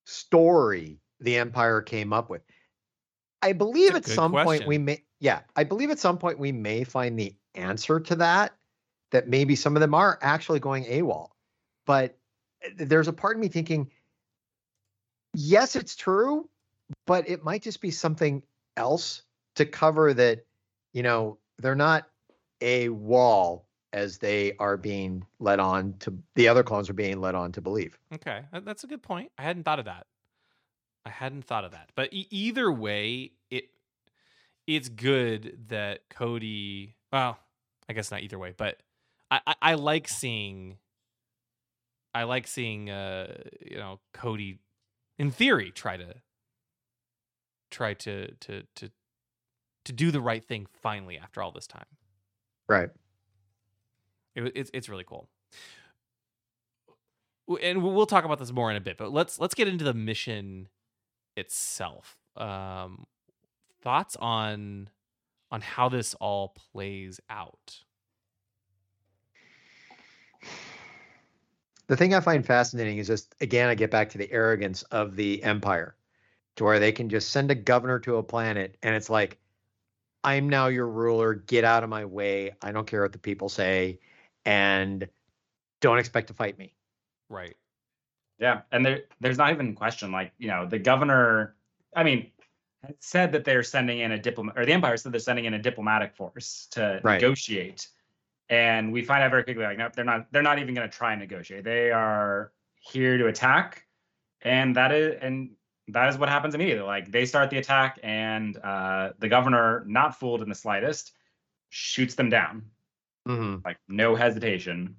story 0.05 0.99
the 1.19 1.37
Empire 1.37 1.81
came 1.81 2.13
up 2.13 2.29
with? 2.29 2.41
I 3.41 3.53
believe 3.53 3.95
at 3.95 4.03
good 4.03 4.13
some 4.13 4.31
point 4.31 4.67
we 4.67 4.77
may 4.77 5.03
yeah, 5.19 5.41
I 5.55 5.63
believe 5.63 5.91
at 5.91 5.99
some 5.99 6.17
point 6.17 6.39
we 6.39 6.51
may 6.51 6.83
find 6.83 7.17
the 7.17 7.35
answer 7.55 7.99
to 7.99 8.15
that. 8.15 8.53
That 9.11 9.27
maybe 9.27 9.55
some 9.55 9.75
of 9.75 9.81
them 9.81 9.93
are 9.93 10.17
actually 10.21 10.59
going 10.59 10.85
AWOL. 10.85 11.29
But 11.85 12.17
eh, 12.63 12.69
there's 12.77 13.07
a 13.07 13.13
part 13.13 13.35
of 13.35 13.41
me 13.41 13.47
thinking, 13.49 13.91
yes, 15.33 15.75
it's 15.75 15.95
true, 15.95 16.49
but 17.05 17.29
it 17.29 17.43
might 17.43 17.61
just 17.61 17.81
be 17.81 17.91
something 17.91 18.43
else 18.77 19.23
to 19.55 19.65
cover 19.65 20.13
that, 20.13 20.45
you 20.93 21.03
know, 21.03 21.37
they're 21.59 21.75
not 21.75 22.07
AWOL 22.61 23.63
as 23.93 24.17
they 24.17 24.53
are 24.57 24.77
being 24.77 25.25
led 25.39 25.59
on 25.59 25.93
to 25.99 26.17
the 26.35 26.47
other 26.47 26.63
clones 26.63 26.89
are 26.89 26.93
being 26.93 27.19
led 27.19 27.35
on 27.35 27.51
to 27.51 27.61
believe. 27.61 27.97
Okay, 28.13 28.43
that's 28.63 28.83
a 28.83 28.87
good 28.87 29.01
point. 29.01 29.31
I 29.37 29.43
hadn't 29.43 29.63
thought 29.63 29.79
of 29.79 29.85
that. 29.85 30.07
I 31.05 31.09
hadn't 31.09 31.45
thought 31.45 31.65
of 31.65 31.71
that. 31.71 31.89
But 31.95 32.13
e- 32.13 32.27
either 32.29 32.71
way, 32.71 33.31
it 33.49 33.69
it's 34.67 34.89
good 34.89 35.65
that 35.69 36.09
Cody. 36.09 36.95
Well, 37.11 37.37
I 37.89 37.93
guess 37.93 38.11
not 38.11 38.21
either 38.21 38.39
way, 38.39 38.53
but 38.55 38.77
I 39.31 39.39
I, 39.47 39.55
I 39.61 39.73
like 39.75 40.07
seeing. 40.07 40.77
I 42.13 42.23
like 42.23 42.45
seeing, 42.45 42.89
uh, 42.89 43.37
you 43.65 43.77
know, 43.77 44.01
Cody, 44.13 44.59
in 45.17 45.31
theory, 45.31 45.71
try 45.71 45.95
to 45.95 46.15
try 47.69 47.93
to 47.93 48.35
to 48.35 48.63
to 48.75 48.91
to 49.85 49.93
do 49.93 50.11
the 50.11 50.21
right 50.21 50.43
thing 50.43 50.67
finally 50.81 51.17
after 51.17 51.41
all 51.41 51.51
this 51.51 51.67
time. 51.67 51.85
Right. 52.67 52.89
It, 54.35 54.51
it's 54.55 54.69
it's 54.73 54.89
really 54.89 55.05
cool. 55.05 55.29
And 57.61 57.83
we'll 57.83 58.05
talk 58.05 58.23
about 58.23 58.39
this 58.39 58.51
more 58.51 58.69
in 58.71 58.77
a 58.77 58.81
bit, 58.81 58.97
but 58.97 59.11
let's 59.11 59.39
let's 59.39 59.55
get 59.55 59.67
into 59.67 59.83
the 59.83 59.93
mission 59.93 60.67
itself. 61.35 62.17
Um, 62.37 63.05
thoughts 63.81 64.15
on 64.17 64.89
on 65.49 65.61
how 65.61 65.89
this 65.89 66.13
all 66.15 66.55
plays 66.73 67.19
out? 67.29 67.83
The 71.87 71.97
thing 71.97 72.13
I 72.13 72.19
find 72.21 72.45
fascinating 72.45 72.97
is 72.97 73.07
just 73.07 73.35
again 73.41 73.69
I 73.69 73.75
get 73.75 73.91
back 73.91 74.09
to 74.11 74.17
the 74.17 74.31
arrogance 74.31 74.83
of 74.83 75.15
the 75.15 75.43
empire 75.43 75.95
to 76.55 76.63
where 76.63 76.79
they 76.79 76.91
can 76.91 77.09
just 77.09 77.31
send 77.31 77.51
a 77.51 77.55
governor 77.55 77.99
to 77.99 78.17
a 78.17 78.23
planet 78.23 78.77
and 78.81 78.95
it's 78.95 79.09
like 79.09 79.39
I'm 80.23 80.49
now 80.49 80.67
your 80.67 80.87
ruler, 80.87 81.33
get 81.33 81.63
out 81.63 81.83
of 81.83 81.89
my 81.89 82.05
way. 82.05 82.51
I 82.61 82.71
don't 82.71 82.85
care 82.85 83.01
what 83.01 83.11
the 83.11 83.17
people 83.17 83.49
say 83.49 83.99
and 84.45 85.07
don't 85.79 85.97
expect 85.97 86.27
to 86.27 86.33
fight 86.33 86.57
me. 86.57 86.75
Right. 87.27 87.55
Yeah, 88.39 88.61
and 88.71 88.85
there 88.85 89.03
there's 89.19 89.37
not 89.37 89.51
even 89.51 89.69
a 89.69 89.73
question. 89.73 90.11
Like, 90.11 90.31
you 90.37 90.47
know, 90.47 90.65
the 90.65 90.79
governor, 90.79 91.55
I 91.95 92.03
mean, 92.03 92.31
said 92.99 93.31
that 93.33 93.45
they're 93.45 93.63
sending 93.63 93.99
in 93.99 94.11
a 94.11 94.19
diplomat, 94.19 94.57
or 94.57 94.65
the 94.65 94.73
Empire 94.73 94.97
said 94.97 95.11
they're 95.11 95.19
sending 95.19 95.45
in 95.45 95.53
a 95.53 95.59
diplomatic 95.59 96.15
force 96.15 96.67
to 96.71 97.01
Right. 97.03 97.21
negotiate. 97.21 97.87
And 98.51 98.91
we 98.91 99.01
find 99.01 99.23
out 99.23 99.31
very 99.31 99.45
quickly, 99.45 99.63
like, 99.63 99.77
nope, 99.77 99.93
they're 99.95 100.03
not. 100.03 100.27
They're 100.31 100.43
not 100.43 100.59
even 100.59 100.75
going 100.75 100.87
to 100.87 100.95
try 100.95 101.13
and 101.13 101.21
negotiate. 101.21 101.63
They 101.63 101.89
are 101.89 102.51
here 102.75 103.17
to 103.17 103.27
attack, 103.27 103.85
and 104.41 104.75
that 104.75 104.91
is 104.91 105.17
and 105.21 105.51
that 105.87 106.09
is 106.09 106.17
what 106.17 106.27
happens 106.27 106.53
immediately. 106.53 106.83
Like 106.85 107.09
they 107.09 107.25
start 107.25 107.49
the 107.49 107.57
attack, 107.59 107.97
and 108.03 108.57
uh, 108.57 109.13
the 109.19 109.29
governor, 109.29 109.85
not 109.87 110.19
fooled 110.19 110.41
in 110.41 110.49
the 110.49 110.55
slightest, 110.55 111.13
shoots 111.69 112.15
them 112.15 112.29
down, 112.29 112.65
hmm 113.25 113.55
like 113.63 113.77
no 113.87 114.15
hesitation. 114.15 114.97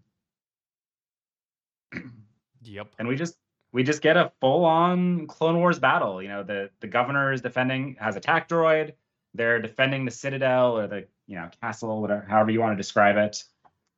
Yep. 2.63 2.95
and 2.99 3.07
we 3.07 3.17
just 3.17 3.37
we 3.73 3.83
just 3.83 4.01
get 4.01 4.17
a 4.17 4.33
full 4.41 4.65
on 4.65 5.27
Clone 5.27 5.59
Wars 5.59 5.79
battle. 5.79 6.23
You 6.23 6.29
know, 6.29 6.43
the 6.43 6.71
the 6.81 6.87
governor 6.87 7.33
is 7.35 7.43
defending 7.43 7.97
has 8.01 8.17
a 8.17 8.21
tac 8.21 8.49
droid. 8.49 8.95
They're 9.35 9.61
defending 9.61 10.07
the 10.07 10.11
citadel 10.11 10.79
or 10.79 10.87
the 10.87 11.07
you 11.27 11.37
know 11.37 11.49
castle, 11.61 12.01
whatever, 12.01 12.25
however 12.29 12.51
you 12.51 12.61
want 12.61 12.73
to 12.73 12.77
describe 12.77 13.17
it. 13.17 13.45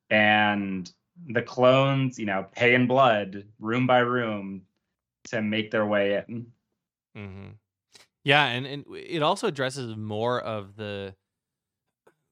And 0.09 0.91
the 1.27 1.41
clones, 1.41 2.19
you 2.19 2.25
know, 2.25 2.45
pay 2.51 2.75
in 2.75 2.87
blood, 2.87 3.45
room 3.59 3.87
by 3.87 3.99
room, 3.99 4.61
to 5.25 5.41
make 5.41 5.71
their 5.71 5.85
way 5.85 6.23
in. 6.27 6.47
hmm 7.15 7.47
Yeah, 8.23 8.45
and 8.45 8.65
and 8.65 8.85
it 8.95 9.23
also 9.23 9.47
addresses 9.47 9.95
more 9.95 10.39
of 10.41 10.75
the 10.75 11.15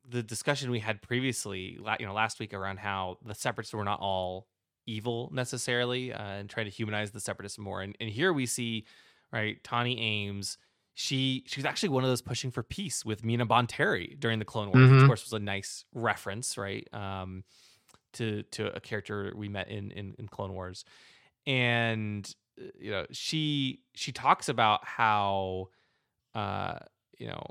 the 0.07 0.21
discussion 0.21 0.69
we 0.69 0.79
had 0.79 1.01
previously, 1.01 1.79
you 1.99 2.05
know, 2.05 2.13
last 2.13 2.39
week 2.39 2.53
around 2.53 2.77
how 2.77 3.17
the 3.25 3.33
separatists 3.33 3.73
were 3.73 3.85
not 3.85 3.99
all 4.01 4.47
evil 4.85 5.29
necessarily, 5.33 6.11
uh, 6.11 6.21
and 6.21 6.49
trying 6.49 6.65
to 6.65 6.71
humanize 6.71 7.11
the 7.11 7.19
separatists 7.19 7.57
more. 7.57 7.81
And 7.81 7.95
and 7.99 8.09
here 8.09 8.33
we 8.33 8.45
see, 8.45 8.85
right, 9.31 9.63
Tawni 9.63 9.99
Ames. 9.99 10.57
She 10.95 11.43
she 11.47 11.59
was 11.59 11.65
actually 11.65 11.89
one 11.89 12.03
of 12.03 12.09
those 12.09 12.21
pushing 12.21 12.51
for 12.51 12.63
peace 12.63 13.03
with 13.03 13.23
Mina 13.23 13.45
Bonteri 13.47 14.19
during 14.19 14.39
the 14.39 14.45
Clone 14.45 14.69
Wars, 14.71 14.91
which 14.91 14.99
Mhm. 14.99 15.03
of 15.03 15.07
course 15.07 15.23
was 15.25 15.33
a 15.33 15.39
nice 15.39 15.85
reference, 15.93 16.57
right, 16.57 16.87
um, 16.93 17.43
to 18.13 18.43
to 18.51 18.75
a 18.75 18.79
character 18.79 19.33
we 19.35 19.49
met 19.49 19.69
in 19.69 19.91
in, 19.91 20.15
in 20.19 20.27
Clone 20.27 20.53
Wars, 20.53 20.85
and 21.47 22.31
you 22.79 22.91
know 22.91 23.05
she 23.11 23.81
she 23.95 24.11
talks 24.11 24.49
about 24.49 24.85
how 24.85 25.69
uh 26.35 26.79
you 27.19 27.27
know 27.27 27.43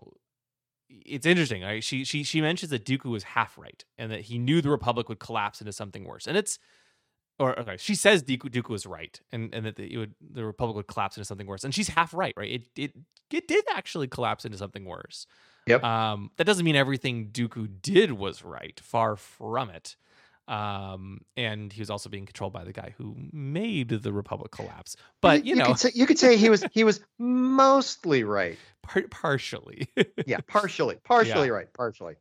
it's 0.89 1.27
interesting 1.27 1.63
right? 1.63 1.83
She 1.83 2.05
she 2.05 2.23
she 2.23 2.41
mentions 2.41 2.71
that 2.71 2.85
Dooku 2.85 3.07
was 3.07 3.23
half 3.25 3.57
right 3.59 3.85
and 3.99 4.13
that 4.13 4.23
he 4.23 4.39
knew 4.39 4.61
the 4.61 4.71
republic 4.71 5.09
would 5.09 5.21
collapse 5.21 5.61
into 5.61 5.73
something 5.73 6.05
worse. 6.05 6.27
And 6.27 6.37
it's 6.37 6.59
or 7.39 7.59
okay 7.59 7.77
she 7.79 7.95
says 7.95 8.23
Dooku, 8.23 8.51
Dooku 8.51 8.71
was 8.71 8.87
right 8.87 9.21
and 9.33 9.55
and 9.55 9.67
that 9.67 9.77
the, 9.77 9.93
it 9.93 9.97
would 9.99 10.15
the 10.21 10.45
republic 10.45 10.77
would 10.77 10.87
collapse 10.87 11.17
into 11.17 11.25
something 11.25 11.47
worse 11.47 11.65
and 11.65 11.75
she's 11.75 11.89
half 11.89 12.13
right 12.15 12.35
right 12.37 12.51
it 12.51 12.69
it 12.77 12.93
it 13.31 13.49
did 13.49 13.65
actually 13.75 14.07
collapse 14.09 14.45
into 14.45 14.59
something 14.59 14.85
worse 14.85 15.27
Yep. 15.67 15.85
um 15.85 16.31
that 16.39 16.45
doesn't 16.45 16.65
mean 16.65 16.75
everything 16.77 17.29
Dooku 17.31 17.69
did 17.83 18.13
was 18.13 18.45
right 18.45 18.79
far 18.81 19.17
from 19.17 19.71
it 19.71 19.97
um 20.49 21.21
and 21.37 21.73
he 21.73 21.81
was 21.81 21.89
also 21.89 22.11
being 22.11 22.27
controlled 22.27 22.53
by 22.53 22.65
the 22.65 22.73
guy 22.73 22.95
who 22.99 23.15
made 23.33 23.89
the 23.89 24.13
republic 24.13 24.51
collapse 24.51 24.97
but 25.21 25.45
you, 25.47 25.55
know 25.55 25.67
could 25.67 25.79
say, 25.79 25.91
you 25.95 26.05
could 26.05 26.19
say 26.19 26.37
he 26.37 26.51
was 26.51 26.65
he 26.73 26.83
was 26.83 27.01
mostly 27.19 28.25
right. 28.25 28.59
par- 28.83 29.05
partially 29.09 29.89
Yeah, 30.27 30.39
partially, 30.49 30.97
partially 31.05 31.49
right, 31.51 31.73
partially. 31.73 32.17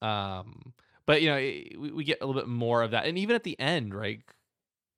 um 0.00 0.72
but 1.06 1.22
you 1.22 1.28
know 1.28 1.36
we, 1.36 1.90
we 1.92 2.04
get 2.04 2.18
a 2.20 2.26
little 2.26 2.40
bit 2.40 2.48
more 2.48 2.82
of 2.82 2.92
that 2.92 3.06
and 3.06 3.18
even 3.18 3.34
at 3.34 3.42
the 3.42 3.58
end 3.58 3.94
right 3.94 4.20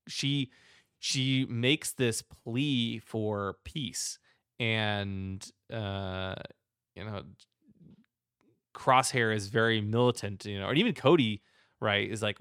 she 0.08 0.50
she 0.98 1.46
makes 1.48 1.92
this 1.92 2.22
plea 2.22 2.98
for 2.98 3.56
peace 3.64 4.18
and 4.58 5.50
uh 5.72 6.34
you 6.96 7.04
know 7.04 7.22
crosshair 8.74 9.34
is 9.34 9.48
very 9.48 9.80
militant 9.80 10.44
you 10.44 10.58
know 10.58 10.68
and 10.68 10.78
even 10.78 10.94
cody 10.94 11.42
right 11.80 12.10
is 12.10 12.22
like 12.22 12.38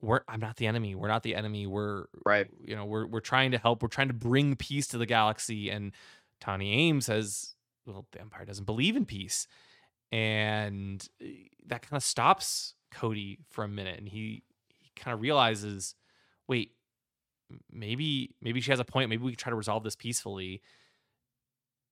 we're 0.00 0.20
i'm 0.28 0.40
not 0.40 0.56
the 0.56 0.66
enemy 0.66 0.94
we're 0.94 1.08
not 1.08 1.22
the 1.22 1.34
enemy 1.34 1.66
we're 1.66 2.04
Right. 2.24 2.48
you 2.64 2.76
know 2.76 2.84
we're 2.84 3.06
we're 3.06 3.20
trying 3.20 3.50
to 3.52 3.58
help 3.58 3.82
we're 3.82 3.88
trying 3.88 4.08
to 4.08 4.14
bring 4.14 4.56
peace 4.56 4.86
to 4.88 4.98
the 4.98 5.06
galaxy 5.06 5.70
and 5.70 5.92
tawni 6.40 6.74
ames 6.76 7.06
says 7.06 7.54
well 7.86 8.06
the 8.12 8.20
empire 8.20 8.44
doesn't 8.44 8.64
believe 8.66 8.96
in 8.96 9.04
peace 9.04 9.46
and 10.12 11.08
eh, 11.20 11.48
that 11.66 11.82
kind 11.82 11.96
of 11.96 12.02
stops 12.02 12.74
cody 12.92 13.38
for 13.50 13.64
a 13.64 13.68
minute 13.68 13.98
and 13.98 14.08
he 14.08 14.42
he 14.68 14.90
kind 14.96 15.14
of 15.14 15.20
realizes 15.20 15.94
wait 16.48 16.72
maybe 17.70 18.34
maybe 18.40 18.60
she 18.60 18.70
has 18.70 18.80
a 18.80 18.84
point 18.84 19.08
maybe 19.08 19.22
we 19.22 19.32
can 19.32 19.38
try 19.38 19.50
to 19.50 19.56
resolve 19.56 19.84
this 19.84 19.96
peacefully 19.96 20.60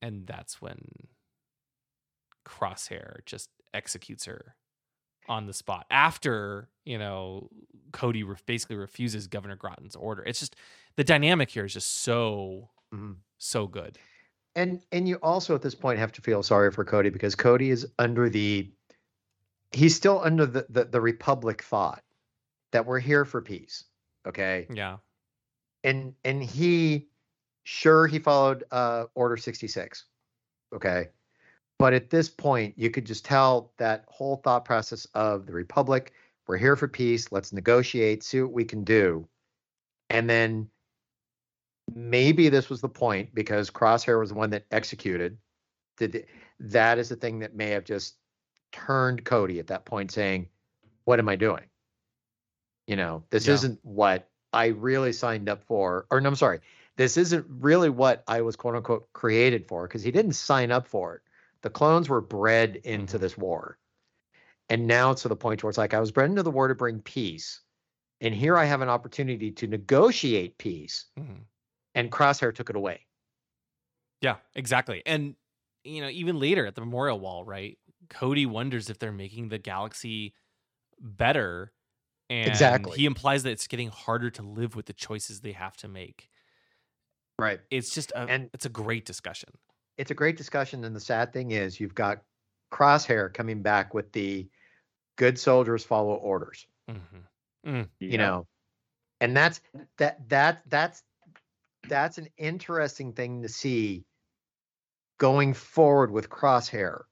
and 0.02 0.26
that's 0.26 0.60
when 0.60 0.78
crosshair 2.46 3.24
just 3.24 3.48
executes 3.72 4.24
her 4.26 4.54
on 5.28 5.46
the 5.46 5.52
spot 5.52 5.86
after 5.90 6.68
you 6.84 6.98
know 6.98 7.48
cody 7.92 8.22
re- 8.22 8.36
basically 8.46 8.76
refuses 8.76 9.26
governor 9.26 9.56
grotton's 9.56 9.96
order 9.96 10.22
it's 10.24 10.40
just 10.40 10.54
the 10.96 11.04
dynamic 11.04 11.50
here 11.50 11.64
is 11.64 11.72
just 11.72 12.02
so 12.02 12.68
Mhm. 12.92 13.16
so 13.38 13.66
good 13.66 13.98
And 14.54 14.82
and 14.92 15.08
you 15.08 15.16
also 15.16 15.54
at 15.54 15.62
this 15.62 15.74
point 15.74 15.98
have 15.98 16.12
to 16.12 16.22
feel 16.22 16.42
sorry 16.42 16.70
for 16.70 16.84
Cody 16.84 17.10
because 17.10 17.34
Cody 17.34 17.70
is 17.70 17.86
under 17.98 18.28
the 18.28 18.70
he's 19.72 19.96
still 19.96 20.20
under 20.22 20.46
the 20.46 20.66
the, 20.68 20.84
the 20.84 21.00
republic 21.00 21.62
thought 21.62 22.02
that 22.72 22.86
we're 22.86 23.00
here 23.00 23.24
for 23.24 23.40
peace. 23.42 23.84
Okay. 24.26 24.66
yeah 24.70 24.96
And 25.82 26.14
and 26.24 26.42
he 26.42 27.08
Sure, 27.64 28.06
he 28.06 28.18
followed 28.18 28.64
uh, 28.70 29.06
Order 29.14 29.38
66. 29.38 30.04
Okay. 30.74 31.08
But 31.78 31.94
at 31.94 32.10
this 32.10 32.28
point, 32.28 32.74
you 32.76 32.90
could 32.90 33.06
just 33.06 33.24
tell 33.24 33.72
that 33.78 34.04
whole 34.06 34.36
thought 34.36 34.64
process 34.64 35.06
of 35.14 35.46
the 35.46 35.52
Republic, 35.52 36.12
we're 36.46 36.58
here 36.58 36.76
for 36.76 36.86
peace, 36.86 37.32
let's 37.32 37.52
negotiate, 37.52 38.22
see 38.22 38.42
what 38.42 38.52
we 38.52 38.64
can 38.64 38.84
do. 38.84 39.26
And 40.10 40.28
then 40.28 40.68
maybe 41.94 42.50
this 42.50 42.68
was 42.68 42.82
the 42.82 42.88
point 42.88 43.34
because 43.34 43.70
Crosshair 43.70 44.20
was 44.20 44.28
the 44.28 44.36
one 44.36 44.50
that 44.50 44.66
executed. 44.70 45.38
Did 45.96 46.26
that 46.60 46.98
is 46.98 47.08
the 47.08 47.16
thing 47.16 47.38
that 47.40 47.56
may 47.56 47.70
have 47.70 47.84
just 47.84 48.16
turned 48.72 49.24
Cody 49.24 49.58
at 49.58 49.68
that 49.68 49.86
point 49.86 50.12
saying, 50.12 50.48
What 51.04 51.18
am 51.18 51.30
I 51.30 51.36
doing? 51.36 51.64
You 52.86 52.96
know, 52.96 53.24
this 53.30 53.46
Yeah. 53.46 53.54
isn't 53.54 53.80
what 53.84 54.30
I 54.52 54.66
really 54.66 55.12
signed 55.12 55.48
up 55.48 55.64
for. 55.64 56.06
Or 56.10 56.20
no, 56.20 56.28
I'm 56.28 56.36
sorry. 56.36 56.60
This 56.96 57.16
isn't 57.16 57.46
really 57.48 57.90
what 57.90 58.22
I 58.28 58.42
was 58.42 58.56
quote 58.56 58.76
unquote 58.76 59.12
created 59.12 59.66
for 59.66 59.86
because 59.88 60.02
he 60.02 60.10
didn't 60.12 60.34
sign 60.34 60.70
up 60.70 60.86
for 60.86 61.16
it. 61.16 61.22
The 61.62 61.70
clones 61.70 62.08
were 62.08 62.20
bred 62.20 62.76
into 62.76 63.16
Mhm. 63.16 63.20
this 63.20 63.38
war. 63.38 63.78
And 64.68 64.86
now 64.86 65.10
it's 65.10 65.22
to 65.22 65.28
the 65.28 65.36
point 65.36 65.62
where 65.62 65.68
it's 65.70 65.78
like 65.78 65.94
I 65.94 66.00
was 66.00 66.12
bred 66.12 66.30
into 66.30 66.42
the 66.42 66.50
war 66.50 66.68
to 66.68 66.74
bring 66.74 67.00
peace. 67.00 67.60
And 68.20 68.34
here 68.34 68.56
I 68.56 68.64
have 68.64 68.80
an 68.80 68.88
opportunity 68.88 69.50
to 69.52 69.66
negotiate 69.66 70.56
peace. 70.58 71.06
Mhm. 71.18 71.44
And 71.94 72.12
Crosshair 72.12 72.54
took 72.54 72.70
it 72.70 72.76
away. 72.76 73.06
Yeah, 74.20 74.36
exactly. 74.54 75.02
And 75.04 75.36
you 75.84 76.00
know, 76.00 76.08
even 76.08 76.38
later 76.38 76.64
at 76.64 76.74
the 76.74 76.80
memorial 76.80 77.20
wall, 77.20 77.44
right? 77.44 77.78
Cody 78.08 78.46
wonders 78.46 78.88
if 78.88 78.98
they're 78.98 79.12
making 79.12 79.48
the 79.48 79.58
galaxy 79.58 80.34
better. 80.98 81.72
And 82.30 82.48
Exactly. 82.48 82.96
he 82.96 83.06
implies 83.06 83.42
that 83.42 83.50
it's 83.50 83.66
getting 83.66 83.88
harder 83.90 84.30
to 84.30 84.42
live 84.42 84.74
with 84.74 84.86
the 84.86 84.92
choices 84.92 85.40
they 85.40 85.52
have 85.52 85.76
to 85.78 85.88
make. 85.88 86.30
Right. 87.38 87.60
It's 87.70 87.90
just 87.94 88.10
a 88.12 88.20
And- 88.20 88.50
it's 88.54 88.64
a 88.66 88.70
great 88.70 89.04
discussion. 89.04 89.50
It's 89.98 90.10
a 90.10 90.14
great 90.14 90.36
discussion. 90.36 90.84
And 90.84 90.94
the 90.96 91.00
sad 91.00 91.32
thing 91.32 91.50
is, 91.52 91.78
you've 91.78 91.94
got 91.94 92.22
Crosshair 92.72 93.32
coming 93.32 93.62
back 93.62 93.94
with 93.94 94.10
the 94.12 94.48
good 95.16 95.38
soldiers 95.38 95.84
follow 95.84 96.14
orders. 96.16 96.66
hmm 96.88 97.82
you 97.98 98.18
know 98.18 98.46
and 99.22 99.34
that's 99.34 99.60
that 99.96 100.28
that 100.28 100.62
that's 100.68 101.02
that's 101.88 102.18
an 102.18 102.28
interesting 102.36 103.12
thing 103.12 103.40
to 103.42 103.48
see 103.48 104.04
going 105.18 105.54
forward 105.54 106.10
with 106.10 106.28
crosshair 106.28 107.04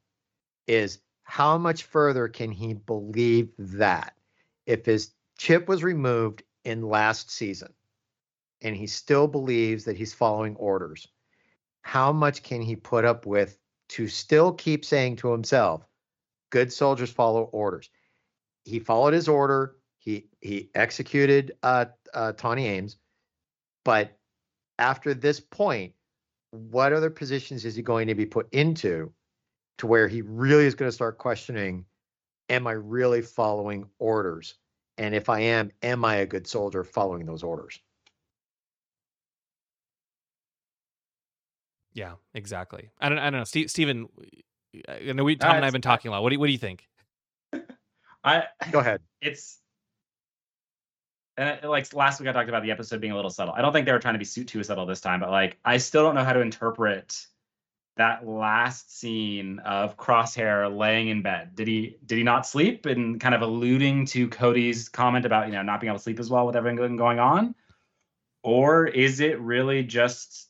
is 0.66 1.00
how 1.22 1.56
much 1.56 1.84
further 1.84 2.28
can 2.28 2.50
he 2.52 2.74
believe 2.74 3.48
that 3.58 4.14
if 4.66 4.84
his 4.84 5.12
chip 5.38 5.68
was 5.68 5.82
removed 5.82 6.42
in 6.64 6.82
last 6.82 7.30
season 7.30 7.72
and 8.60 8.76
he 8.76 8.86
still 8.86 9.26
believes 9.26 9.84
that 9.84 9.96
he's 9.96 10.14
following 10.14 10.56
orders 10.56 11.06
how 11.82 12.12
much 12.12 12.42
can 12.42 12.62
he 12.62 12.76
put 12.76 13.04
up 13.04 13.26
with 13.26 13.58
to 13.88 14.06
still 14.06 14.52
keep 14.52 14.84
saying 14.84 15.16
to 15.16 15.32
himself 15.32 15.84
good 16.50 16.72
soldiers 16.72 17.10
follow 17.10 17.44
orders 17.44 17.90
he 18.64 18.78
followed 18.78 19.14
his 19.14 19.28
order. 19.28 19.76
He 19.98 20.26
he 20.40 20.70
executed 20.74 21.52
uh, 21.62 21.86
uh, 22.12 22.32
Tawni 22.32 22.62
Ames, 22.62 22.96
but 23.84 24.18
after 24.78 25.14
this 25.14 25.38
point, 25.38 25.92
what 26.50 26.92
other 26.92 27.10
positions 27.10 27.64
is 27.64 27.74
he 27.74 27.82
going 27.82 28.08
to 28.08 28.14
be 28.14 28.26
put 28.26 28.52
into, 28.52 29.12
to 29.78 29.86
where 29.86 30.08
he 30.08 30.22
really 30.22 30.64
is 30.64 30.74
going 30.74 30.88
to 30.88 30.94
start 30.94 31.18
questioning, 31.18 31.84
am 32.52 32.66
I 32.66 32.72
really 32.72 33.22
following 33.22 33.86
orders? 33.98 34.54
And 34.98 35.14
if 35.14 35.28
I 35.28 35.40
am, 35.40 35.72
am 35.82 36.04
I 36.04 36.16
a 36.16 36.26
good 36.26 36.46
soldier 36.46 36.84
following 36.84 37.24
those 37.26 37.42
orders? 37.42 37.80
Yeah, 41.94 42.14
exactly. 42.34 42.90
I 43.00 43.08
don't 43.08 43.18
I 43.18 43.30
don't 43.30 43.40
know. 43.40 43.44
Steve, 43.44 43.70
Steven, 43.70 44.08
I 44.88 45.12
know 45.12 45.24
we 45.24 45.36
Tom 45.36 45.56
and 45.56 45.64
I 45.64 45.66
have 45.66 45.72
been 45.72 45.82
talking 45.82 46.08
a 46.08 46.12
lot. 46.12 46.22
What 46.22 46.30
do 46.30 46.34
you, 46.34 46.40
what 46.40 46.46
do 46.46 46.52
you 46.52 46.58
think? 46.58 46.88
I 48.24 48.44
Go 48.70 48.78
ahead. 48.78 49.00
it's 49.20 49.58
and 51.36 51.48
it- 51.62 51.64
like 51.64 51.92
last 51.92 52.20
week 52.20 52.28
I 52.28 52.32
talked 52.32 52.48
about 52.48 52.62
the 52.62 52.70
episode 52.70 53.00
being 53.00 53.12
a 53.12 53.16
little 53.16 53.30
subtle. 53.30 53.52
I 53.54 53.60
don't 53.62 53.72
think 53.72 53.84
they 53.86 53.92
were 53.92 53.98
trying 53.98 54.14
to 54.14 54.18
be 54.18 54.24
su- 54.24 54.44
too 54.44 54.62
subtle 54.62 54.86
this 54.86 55.00
time, 55.00 55.20
but 55.20 55.30
like 55.30 55.58
I 55.64 55.78
still 55.78 56.02
don't 56.02 56.14
know 56.14 56.24
how 56.24 56.32
to 56.32 56.40
interpret 56.40 57.26
that 57.96 58.26
last 58.26 58.98
scene 58.98 59.58
of 59.60 59.96
Crosshair 59.96 60.74
laying 60.74 61.08
in 61.08 61.22
bed. 61.22 61.54
Did 61.54 61.68
he 61.68 61.98
did 62.06 62.16
he 62.18 62.24
not 62.24 62.46
sleep 62.46 62.86
and 62.86 63.20
kind 63.20 63.34
of 63.34 63.42
alluding 63.42 64.06
to 64.06 64.28
Cody's 64.28 64.88
comment 64.88 65.26
about 65.26 65.46
you 65.46 65.52
know 65.52 65.62
not 65.62 65.80
being 65.80 65.90
able 65.90 65.98
to 65.98 66.02
sleep 66.02 66.18
as 66.20 66.30
well 66.30 66.46
with 66.46 66.56
everything 66.56 66.96
going 66.96 67.18
on, 67.18 67.54
or 68.42 68.86
is 68.86 69.20
it 69.20 69.40
really 69.40 69.82
just 69.82 70.48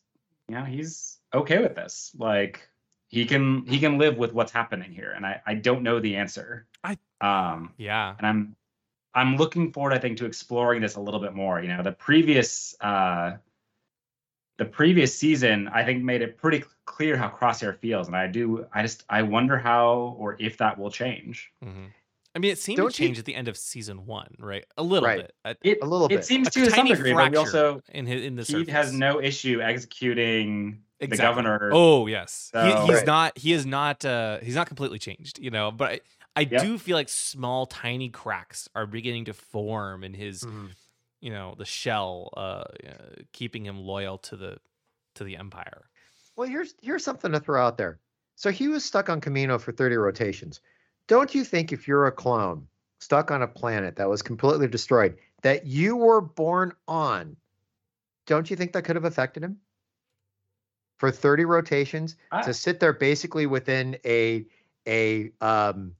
you 0.49 0.55
know 0.55 0.65
he's 0.65 1.19
okay 1.35 1.59
with 1.59 1.75
this 1.75 2.13
like 2.19 2.69
he 3.09 3.25
can 3.25 3.67
he 3.67 3.79
can 3.79 3.99
live 3.99 4.17
with 4.19 4.33
what's 4.33 4.53
happening 4.53 4.93
here 4.93 5.13
and 5.15 5.27
I 5.27 5.41
I 5.47 5.55
don't 5.55 5.83
know 5.83 5.99
the 6.01 6.17
answer. 6.17 6.67
I- 6.85 6.99
um 7.21 7.73
Yeah. 7.77 8.15
and 8.19 8.27
I'm 8.27 8.57
I'm 9.15 9.37
looking 9.37 9.73
forward, 9.73 9.93
I 9.93 9.99
think, 9.99 10.17
to 10.19 10.25
exploring 10.25 10.81
this 10.81 10.95
a 10.97 11.01
little 11.01 11.21
bit 11.21 11.35
more. 11.35 11.61
You 11.61 11.69
know, 11.69 11.83
the 11.83 11.93
previous 11.93 12.75
uh 12.81 13.37
the 14.63 14.71
previous 14.71 15.17
season, 15.17 15.69
I 15.69 15.85
think, 15.85 16.03
made 16.05 16.23
it 16.23 16.37
pretty 16.37 16.65
clear 16.85 17.17
how 17.17 17.29
Crosshair 17.29 17.77
feels, 17.79 18.07
and 18.07 18.17
I 18.17 18.27
do. 18.27 18.67
I 18.73 18.83
just 18.83 19.05
I 19.09 19.23
wonder 19.23 19.59
how 19.59 20.17
or 20.19 20.37
if 20.39 20.59
that 20.59 20.79
will 20.79 20.91
change. 20.91 21.51
hmm 21.63 21.87
I 22.35 22.39
mean, 22.39 22.51
it 22.51 22.57
seemed 22.59 22.79
Don't 22.79 22.91
to 22.95 23.03
you- 23.03 23.09
change 23.09 23.19
at 23.19 23.27
the 23.27 23.35
end 23.35 23.47
of 23.49 23.59
season 23.59 24.07
one, 24.07 24.35
right? 24.39 24.65
A 24.79 24.83
little 24.83 25.07
Right. 25.07 25.19
bit. 25.19 25.35
A, 25.45 25.55
It 25.63 25.79
A 25.83 25.87
little 25.87 26.09
bit. 26.09 26.21
it 26.21 26.25
seems 26.25 26.49
a 26.49 26.51
to 26.53 26.71
some 26.71 26.87
degree, 26.87 27.13
but 27.13 27.31
we 27.31 27.37
also 27.37 27.83
in 27.93 28.07
his, 28.07 28.25
in 28.25 28.37
the 28.37 28.43
he 28.43 28.53
surface. 28.53 28.73
has 28.73 28.93
no 28.95 29.21
issue 29.21 29.61
executing 29.61 30.83
the 30.99 31.09
governor. 31.17 31.71
Oh 31.75 32.07
yes, 32.07 32.51
he, 32.55 32.61
he's 32.61 32.95
Right. 32.97 33.07
not. 33.07 33.37
He 33.39 33.53
is 33.53 33.67
not. 33.67 34.05
Uh, 34.05 34.39
he's 34.41 34.55
not 34.55 34.67
completely 34.67 34.99
changed, 34.99 35.39
you 35.41 35.51
know. 35.51 35.71
But 35.71 35.91
I, 35.93 36.01
I 36.37 36.41
Yep. 36.51 36.63
do 36.63 36.79
feel 36.79 36.97
like 36.97 37.11
small, 37.11 37.67
tiny 37.67 38.09
cracks 38.09 38.69
are 38.75 38.87
beginning 38.87 39.27
to 39.27 39.35
form 39.35 40.03
in 40.03 40.15
his, 40.15 40.43
Mhm. 40.43 40.71
You 41.23 41.31
know, 41.31 41.55
the 41.57 41.65
shell, 41.65 42.31
uh, 42.37 42.65
uh, 42.87 43.23
keeping 43.33 43.65
him 43.65 43.79
loyal 43.79 44.19
to 44.19 44.37
the 44.37 44.59
to 45.15 45.25
the 45.25 45.37
empire. 45.37 45.89
Well, 46.37 46.49
here's 46.49 46.75
here's 46.83 47.05
something 47.05 47.33
to 47.33 47.41
throw 47.41 47.65
out 47.65 47.79
there. 47.79 48.01
So 48.35 48.51
he 48.51 48.69
was 48.69 48.85
stuck 48.85 49.09
on 49.09 49.21
Kamino 49.21 49.61
for 49.61 49.73
30 49.73 49.97
rotations. 49.97 50.61
Don't 51.07 51.35
you 51.35 51.45
think 51.45 51.73
if 51.73 51.89
you're 51.89 52.07
a 52.07 52.13
clone 52.13 52.69
stuck 53.01 53.31
on 53.31 53.43
a 53.43 53.49
planet 53.49 53.97
that 53.97 54.09
was 54.09 54.21
completely 54.21 54.69
destroyed 54.69 55.19
that 55.43 55.67
you 55.67 55.97
were 55.97 56.21
born 56.21 56.73
on, 56.89 57.37
don't 58.27 58.51
you 58.51 58.57
think 58.57 58.73
that 58.73 58.83
could 58.83 58.97
have 58.97 59.05
affected 59.05 59.43
him? 59.45 59.61
For 60.99 61.11
30 61.11 61.45
rotations 61.45 62.17
I- 62.31 62.43
to 62.43 62.55
sit 62.55 62.81
there 62.81 62.93
basically 62.93 63.47
within 63.47 63.97
a 64.05 64.47
a 64.89 65.31
um 65.41 65.95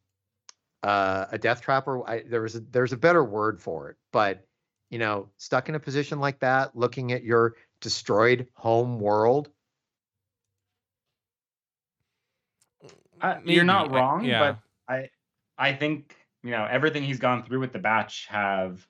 uh, 0.83 1.27
a 1.31 1.39
death 1.39 1.61
trap 1.61 1.87
or 1.87 2.09
I, 2.09 2.23
there 2.23 2.43
was 2.43 2.57
a, 2.57 2.61
there's 2.61 2.93
a 2.93 2.97
better 2.97 3.25
word 3.25 3.61
for 3.61 3.91
it, 3.91 3.97
but 4.13 4.47
you 4.93 4.99
know, 4.99 5.31
stuck 5.39 5.71
in 5.71 5.75
a 5.75 5.81
position 5.81 6.21
like 6.21 6.39
that, 6.41 6.77
looking 6.77 7.13
at 7.13 7.25
your 7.25 7.55
destroyed 7.81 8.47
home 8.53 9.01
world, 9.01 9.49
I- 13.23 13.41
you're 13.45 13.65
not 13.65 13.87
Maybe, 13.87 13.97
I- 13.97 13.99
wrong, 14.01 14.25
yeah. 14.25 14.39
but 14.87 14.95
I 14.95 15.11
I 15.57 15.73
think 15.75 16.15
you 16.43 16.51
know 16.51 16.67
everything 16.67 17.05
he's 17.05 17.19
gone 17.21 17.43
through 17.45 17.61
with 17.61 17.73
the 17.73 17.79
batch 17.79 18.27
have. 18.27 18.87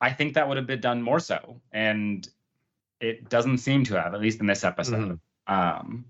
I 0.00 0.12
think 0.12 0.34
that 0.34 0.48
would 0.48 0.56
have 0.56 0.66
been 0.66 0.80
done 0.80 1.02
more 1.02 1.20
so, 1.20 1.60
and 1.70 2.26
it 3.00 3.28
doesn't 3.28 3.58
seem 3.58 3.84
to 3.84 4.00
have, 4.00 4.14
at 4.14 4.20
least 4.20 4.40
in 4.40 4.46
this 4.46 4.64
episode. 4.64 5.20
Um, 5.46 6.06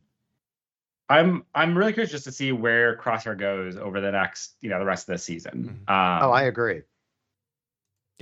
I'm 1.09 1.45
I'm 1.55 1.77
really 1.77 1.93
curious 1.93 2.13
just 2.13 2.25
to 2.25 2.33
see 2.33 2.53
where 2.53 2.97
Crosshair 2.97 3.37
goes 3.37 3.77
over 3.77 4.01
the 4.01 4.13
next, 4.13 4.55
you 4.61 4.71
know, 4.71 4.79
the 4.79 4.85
rest 4.87 5.09
of 5.09 5.15
the 5.15 5.19
season. 5.19 5.83
Um, 5.89 6.19
oh, 6.23 6.31
I 6.31 6.43
agree. 6.45 6.83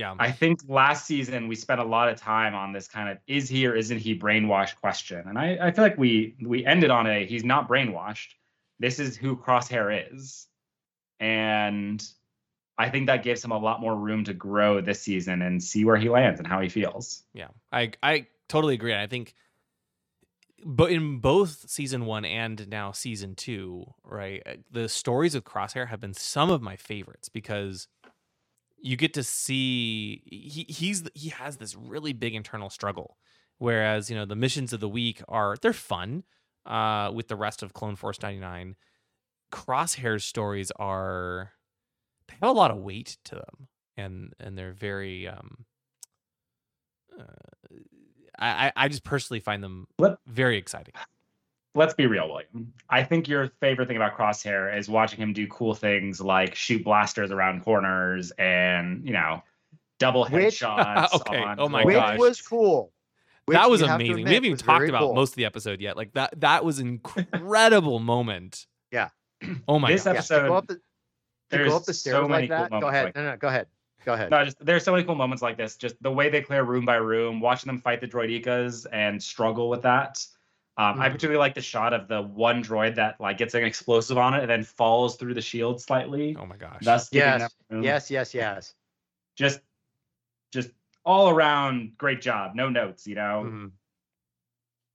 Yeah. 0.01 0.15
I 0.17 0.31
think 0.31 0.61
last 0.67 1.05
season 1.05 1.47
we 1.47 1.55
spent 1.55 1.79
a 1.79 1.83
lot 1.83 2.09
of 2.09 2.19
time 2.19 2.55
on 2.55 2.73
this 2.73 2.87
kind 2.87 3.07
of 3.07 3.19
is 3.27 3.47
he 3.47 3.67
or 3.67 3.75
isn't 3.75 3.99
he 3.99 4.17
brainwashed 4.17 4.77
question, 4.77 5.23
and 5.27 5.37
I, 5.37 5.59
I 5.61 5.71
feel 5.71 5.83
like 5.83 5.97
we 5.97 6.35
we 6.41 6.65
ended 6.65 6.89
on 6.89 7.05
a 7.05 7.23
he's 7.23 7.43
not 7.43 7.69
brainwashed. 7.69 8.29
This 8.79 8.97
is 8.97 9.15
who 9.15 9.35
Crosshair 9.35 10.11
is, 10.11 10.47
and 11.19 12.03
I 12.79 12.89
think 12.89 13.05
that 13.07 13.23
gives 13.23 13.45
him 13.45 13.51
a 13.51 13.59
lot 13.59 13.79
more 13.79 13.95
room 13.95 14.23
to 14.23 14.33
grow 14.33 14.81
this 14.81 14.99
season 15.03 15.43
and 15.43 15.61
see 15.61 15.85
where 15.85 15.97
he 15.97 16.09
lands 16.09 16.39
and 16.39 16.47
how 16.47 16.61
he 16.61 16.69
feels. 16.69 17.21
Yeah, 17.35 17.49
I 17.71 17.91
I 18.01 18.25
totally 18.49 18.73
agree. 18.73 18.95
I 18.95 19.05
think, 19.05 19.35
but 20.65 20.91
in 20.91 21.19
both 21.19 21.69
season 21.69 22.07
one 22.07 22.25
and 22.25 22.67
now 22.67 22.91
season 22.91 23.35
two, 23.35 23.85
right, 24.03 24.41
uh, 24.47 24.53
the 24.71 24.89
stories 24.89 25.35
with 25.35 25.43
Crosshair 25.43 25.89
have 25.89 25.99
been 25.99 26.15
some 26.15 26.49
of 26.49 26.63
my 26.63 26.75
favorites 26.75 27.29
because 27.29 27.87
you 28.81 28.97
get 28.97 29.13
to 29.13 29.23
see 29.23 30.23
he 30.25 30.65
he's 30.67 31.03
he 31.13 31.29
has 31.29 31.57
this 31.57 31.75
really 31.75 32.13
big 32.13 32.35
internal 32.35 32.69
struggle, 32.69 33.17
whereas 33.57 34.09
you 34.09 34.15
know 34.15 34.25
the 34.25 34.35
missions 34.35 34.73
of 34.73 34.79
the 34.79 34.89
week 34.89 35.21
are 35.27 35.55
they're 35.61 35.73
fun, 35.73 36.23
uh, 36.65 37.11
with 37.13 37.27
the 37.27 37.35
rest 37.35 37.63
of 37.63 37.73
Clone 37.73 37.95
Force 37.95 38.21
ninety 38.21 38.39
nine. 38.39 38.75
Crosshair's 39.51 40.23
stories 40.23 40.71
are 40.77 41.51
they 42.27 42.35
have 42.41 42.49
a 42.49 42.53
lot 42.53 42.71
of 42.71 42.77
weight 42.77 43.17
to 43.25 43.35
them, 43.35 43.67
and 43.97 44.33
and 44.39 44.57
they're 44.57 44.73
very 44.73 45.27
um 45.27 45.65
uh, 47.19 47.23
I 48.39 48.71
I, 48.75 48.87
just 48.87 49.03
personally 49.03 49.39
find 49.39 49.63
them 49.63 49.87
Let- 49.99 50.17
very 50.25 50.57
exciting. 50.57 50.93
Let's 51.73 51.93
be 51.93 52.05
real, 52.05 52.27
William. 52.27 52.73
I 52.89 53.03
think 53.03 53.27
your 53.29 53.49
favorite 53.61 53.87
thing 53.87 53.95
about 53.95 54.17
Crosshair 54.17 54.77
is 54.77 54.89
watching 54.89 55.19
him 55.19 55.31
do 55.31 55.47
cool 55.47 55.73
things 55.73 56.19
like 56.19 56.53
shoot 56.53 56.83
blasters 56.83 57.31
around 57.31 57.63
corners 57.63 58.31
and 58.37 59.05
you 59.05 59.13
know 59.13 59.41
double 59.99 60.25
Which- 60.25 60.59
headshots. 60.61 61.09
Okay, 61.15 61.37
on 61.37 61.59
oh 61.59 61.69
my 61.69 61.85
Which 61.85 61.95
droids. 61.95 61.99
gosh. 61.99 62.19
was 62.19 62.41
cool. 62.41 62.91
Which 63.45 63.57
that 63.57 63.69
was 63.69 63.81
you 63.81 63.87
have 63.87 63.99
to 63.99 64.05
amazing. 64.05 64.25
We 64.25 64.33
haven't 64.33 64.45
even 64.45 64.57
talked 64.57 64.87
about 64.89 64.99
cool. 65.01 65.15
most 65.15 65.29
of 65.31 65.35
the 65.37 65.45
episode 65.45 65.79
yet. 65.81 65.95
Like 65.97 66.13
that 66.13 66.39
that 66.41 66.65
was 66.65 66.79
an 66.79 66.87
incredible 66.87 67.99
moment. 67.99 68.65
Yeah. 68.91 69.07
Oh 69.69 69.79
my 69.79 69.89
This 69.93 70.03
god. 70.03 70.09
Yeah, 70.09 70.13
to 70.13 70.17
episode- 70.19 70.47
go 70.49 70.55
up 70.55 70.67
the, 70.67 70.81
There's 71.49 71.69
go 71.69 71.77
up 71.77 71.85
the 71.85 71.93
so 71.93 72.09
stairs 72.11 72.27
many 72.27 72.47
like 72.47 72.69
cool 72.69 72.79
that. 72.79 72.81
Go 72.81 72.87
ahead. 72.89 73.05
like 73.05 73.15
no, 73.15 73.23
no, 73.31 73.37
go 73.37 73.47
ahead. 73.47 73.67
Go 74.03 74.13
ahead. 74.13 74.29
No, 74.31 74.43
just 74.43 74.57
there's 74.65 74.83
so 74.83 74.91
many 74.91 75.05
cool 75.05 75.15
moments 75.15 75.41
like 75.41 75.55
this. 75.55 75.77
Just 75.77 75.95
the 76.03 76.11
way 76.11 76.29
they 76.29 76.41
clear 76.41 76.63
room 76.63 76.83
by 76.85 76.95
room, 76.95 77.39
watching 77.39 77.67
them 77.67 77.79
fight 77.79 78.01
the 78.01 78.07
droidekas 78.07 78.85
and 78.91 79.21
struggle 79.23 79.69
with 79.69 79.81
that. 79.83 80.25
Um, 80.81 80.99
I 80.99 81.07
Mhm. 81.07 81.11
particularly 81.11 81.37
like 81.37 81.53
the 81.53 81.61
shot 81.61 81.93
of 81.93 82.07
the 82.07 82.23
one 82.23 82.63
droid 82.63 82.95
that 82.95 83.19
like 83.21 83.37
gets 83.37 83.53
an 83.53 83.63
explosive 83.63 84.17
on 84.17 84.33
it 84.33 84.39
and 84.41 84.49
then 84.49 84.63
falls 84.63 85.15
through 85.15 85.35
the 85.35 85.41
shield 85.41 85.79
slightly. 85.79 86.35
Oh 86.35 86.45
my 86.47 86.57
gosh. 86.57 86.81
Thus 86.83 87.09
Yes. 87.11 87.53
Yes, 87.69 88.09
yes, 88.09 88.33
yes. 88.33 88.73
Just, 89.35 89.61
just 90.51 90.71
all 91.05 91.29
around 91.29 91.97
great 91.99 92.19
job. 92.19 92.55
No 92.55 92.67
notes, 92.69 93.05
you 93.05 93.13
know. 93.15 93.43
Mhm. 93.45 93.71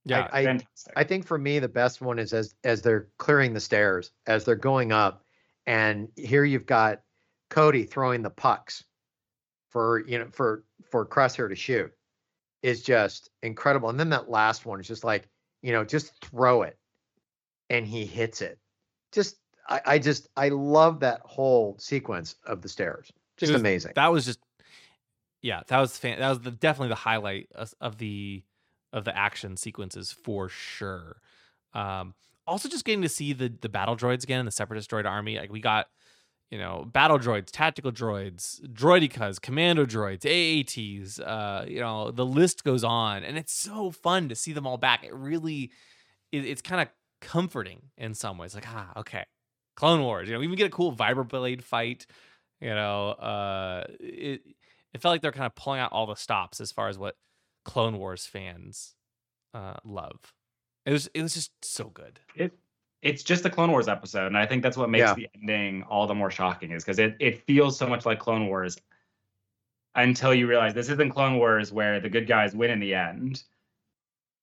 yeah. 0.03 0.27
I- 0.31 0.43
Fantastic. 0.43 0.93
I 0.97 1.03
think 1.05 1.25
for 1.25 1.37
me 1.37 1.59
the 1.59 1.69
best 1.69 2.01
one 2.01 2.19
is 2.19 2.33
as 2.33 2.53
as 2.65 2.81
they're 2.81 3.07
clearing 3.17 3.53
the 3.53 3.61
stairs, 3.61 4.11
as 4.25 4.43
they're 4.43 4.55
going 4.55 4.91
up, 4.91 5.23
and 5.67 6.11
here 6.17 6.43
you've 6.43 6.65
got 6.65 7.01
Cody 7.49 7.85
throwing 7.85 8.21
the 8.23 8.29
pucks 8.29 8.83
for 9.69 9.99
you 10.05 10.19
know 10.19 10.29
for 10.31 10.65
for 10.83 11.05
Crosshair 11.05 11.47
to 11.47 11.55
shoot 11.55 11.93
is 12.61 12.83
just 12.83 13.29
incredible. 13.41 13.89
And 13.89 13.97
then 13.99 14.09
that 14.09 14.29
last 14.29 14.65
one 14.65 14.79
is 14.81 14.87
just 14.87 15.03
like 15.05 15.29
you 15.61 15.71
know 15.71 15.83
just 15.83 16.13
throw 16.23 16.63
it, 16.63 16.77
and 17.69 17.85
he 17.85 18.05
hits 18.05 18.41
it. 18.41 18.59
Just 19.11 19.37
I, 19.67 19.81
I 19.85 19.99
just 19.99 20.29
I 20.35 20.49
love 20.49 20.99
that 21.01 21.21
whole 21.23 21.75
sequence 21.79 22.35
of 22.45 22.61
the 22.61 22.69
stairs. 22.69 23.11
Just 23.37 23.53
was- 23.53 23.61
amazing. 23.61 23.93
that 23.95 24.11
was 24.11 24.25
just 24.25 24.39
yeah 25.41 25.61
that 25.67 25.79
was 25.79 25.97
fan 25.97 26.19
that 26.19 26.29
was 26.29 26.39
the, 26.39 26.51
definitely 26.51 26.89
the 26.89 26.95
highlight 26.95 27.47
of, 27.53 27.73
of 27.79 27.97
the 27.97 28.43
of 28.91 29.05
the 29.05 29.15
action 29.15 29.55
sequences 29.55 30.11
for 30.11 30.49
sure 30.49 31.17
um 31.73 32.15
also 32.47 32.67
just 32.67 32.85
getting 32.85 33.03
to 33.03 33.09
see 33.09 33.33
the 33.33 33.53
the 33.61 33.69
battle 33.69 33.95
droids 33.95 34.23
again 34.23 34.39
and 34.39 34.47
the 34.47 34.51
separatist 34.51 34.89
droid 34.89 35.05
army 35.05 35.37
like 35.37 35.51
we 35.51 35.59
got 35.59 35.87
you 36.51 36.57
know 36.57 36.85
battle 36.91 37.19
droids 37.19 37.49
tactical 37.51 37.91
droids 37.91 38.61
droidekas 38.73 39.41
commando 39.41 39.85
droids 39.85 40.23
aats 40.25 41.19
uh 41.19 41.65
you 41.67 41.79
know 41.79 42.11
the 42.11 42.25
list 42.25 42.63
goes 42.63 42.83
on 42.83 43.23
and 43.23 43.37
it's 43.37 43.53
so 43.53 43.91
fun 43.91 44.29
to 44.29 44.35
see 44.35 44.53
them 44.53 44.65
all 44.65 44.77
back. 44.77 45.03
It 45.03 45.13
really 45.13 45.71
it, 46.31 46.45
it's 46.45 46.61
kind 46.61 46.81
of 46.81 46.87
comforting 47.19 47.81
in 47.97 48.13
some 48.13 48.37
ways 48.37 48.53
like 48.53 48.67
ah 48.67 48.91
okay 48.97 49.25
clone 49.75 50.01
wars 50.01 50.27
you 50.27 50.33
know 50.33 50.39
we 50.39 50.45
even 50.45 50.57
get 50.57 50.67
a 50.67 50.69
cool 50.69 50.93
vibroblade 50.93 51.61
fight 51.63 52.05
you 52.61 52.69
know 52.69 53.09
uh 53.09 53.83
it 53.99 54.41
it 54.93 55.01
felt 55.01 55.13
like 55.13 55.21
they're 55.21 55.31
kind 55.31 55.45
of 55.45 55.55
pulling 55.55 55.79
out 55.79 55.91
all 55.91 56.05
the 56.05 56.15
stops 56.15 56.61
as 56.61 56.71
far 56.71 56.87
as 56.87 56.97
what 56.97 57.15
clone 57.65 57.97
wars 57.97 58.25
fans 58.25 58.95
uh 59.53 59.75
love. 59.83 60.33
It 60.85 60.91
was 60.91 61.07
it 61.13 61.21
was 61.21 61.33
just 61.33 61.51
so 61.63 61.89
good. 61.89 62.19
It 62.35 62.53
it's 63.01 63.23
just 63.23 63.45
a 63.45 63.49
Clone 63.49 63.71
Wars 63.71 63.87
episode, 63.87 64.27
and 64.27 64.37
I 64.37 64.45
think 64.45 64.63
that's 64.63 64.77
what 64.77 64.89
makes 64.89 65.01
Yeah. 65.03 65.13
the 65.13 65.29
ending 65.35 65.83
all 65.83 66.07
the 66.07 66.15
more 66.15 66.31
shocking, 66.31 66.71
is 66.71 66.83
because 66.83 66.99
it 66.99 67.15
it 67.19 67.43
feels 67.45 67.77
so 67.77 67.87
much 67.87 68.05
like 68.05 68.19
Clone 68.19 68.47
Wars 68.47 68.77
until 69.95 70.33
you 70.33 70.47
realize 70.47 70.73
this 70.73 70.89
isn't 70.89 71.09
Clone 71.11 71.37
Wars 71.37 71.71
where 71.71 71.99
the 71.99 72.09
good 72.09 72.27
guys 72.27 72.55
win 72.55 72.71
in 72.71 72.79
the 72.79 72.93
end. 72.93 73.43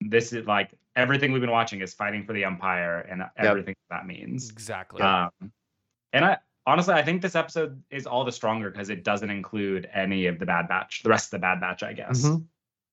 This 0.00 0.32
is 0.32 0.46
like 0.46 0.74
everything 0.96 1.32
we've 1.32 1.40
been 1.40 1.50
watching 1.50 1.80
is 1.80 1.94
fighting 1.94 2.24
for 2.24 2.32
the 2.32 2.44
Empire 2.44 3.00
and 3.00 3.24
everything 3.36 3.74
that 3.90 4.06
means. 4.06 4.50
exactly 4.50 5.02
Um, 5.02 5.30
and 6.12 6.24
I 6.24 6.38
honestly, 6.66 6.94
I 6.94 7.02
think 7.02 7.22
this 7.22 7.34
episode 7.36 7.82
is 7.90 8.06
all 8.06 8.24
the 8.24 8.32
stronger 8.32 8.70
because 8.70 8.90
it 8.90 9.04
doesn't 9.04 9.30
include 9.30 9.88
any 9.92 10.26
of 10.26 10.38
the 10.38 10.46
Bad 10.46 10.66
Batch, 10.68 11.02
the 11.02 11.08
rest 11.10 11.26
of 11.26 11.30
the 11.32 11.38
Bad 11.40 11.60
Batch, 11.60 11.82
I 11.82 11.92
guess. 11.92 12.24
Mhm. 12.24 12.46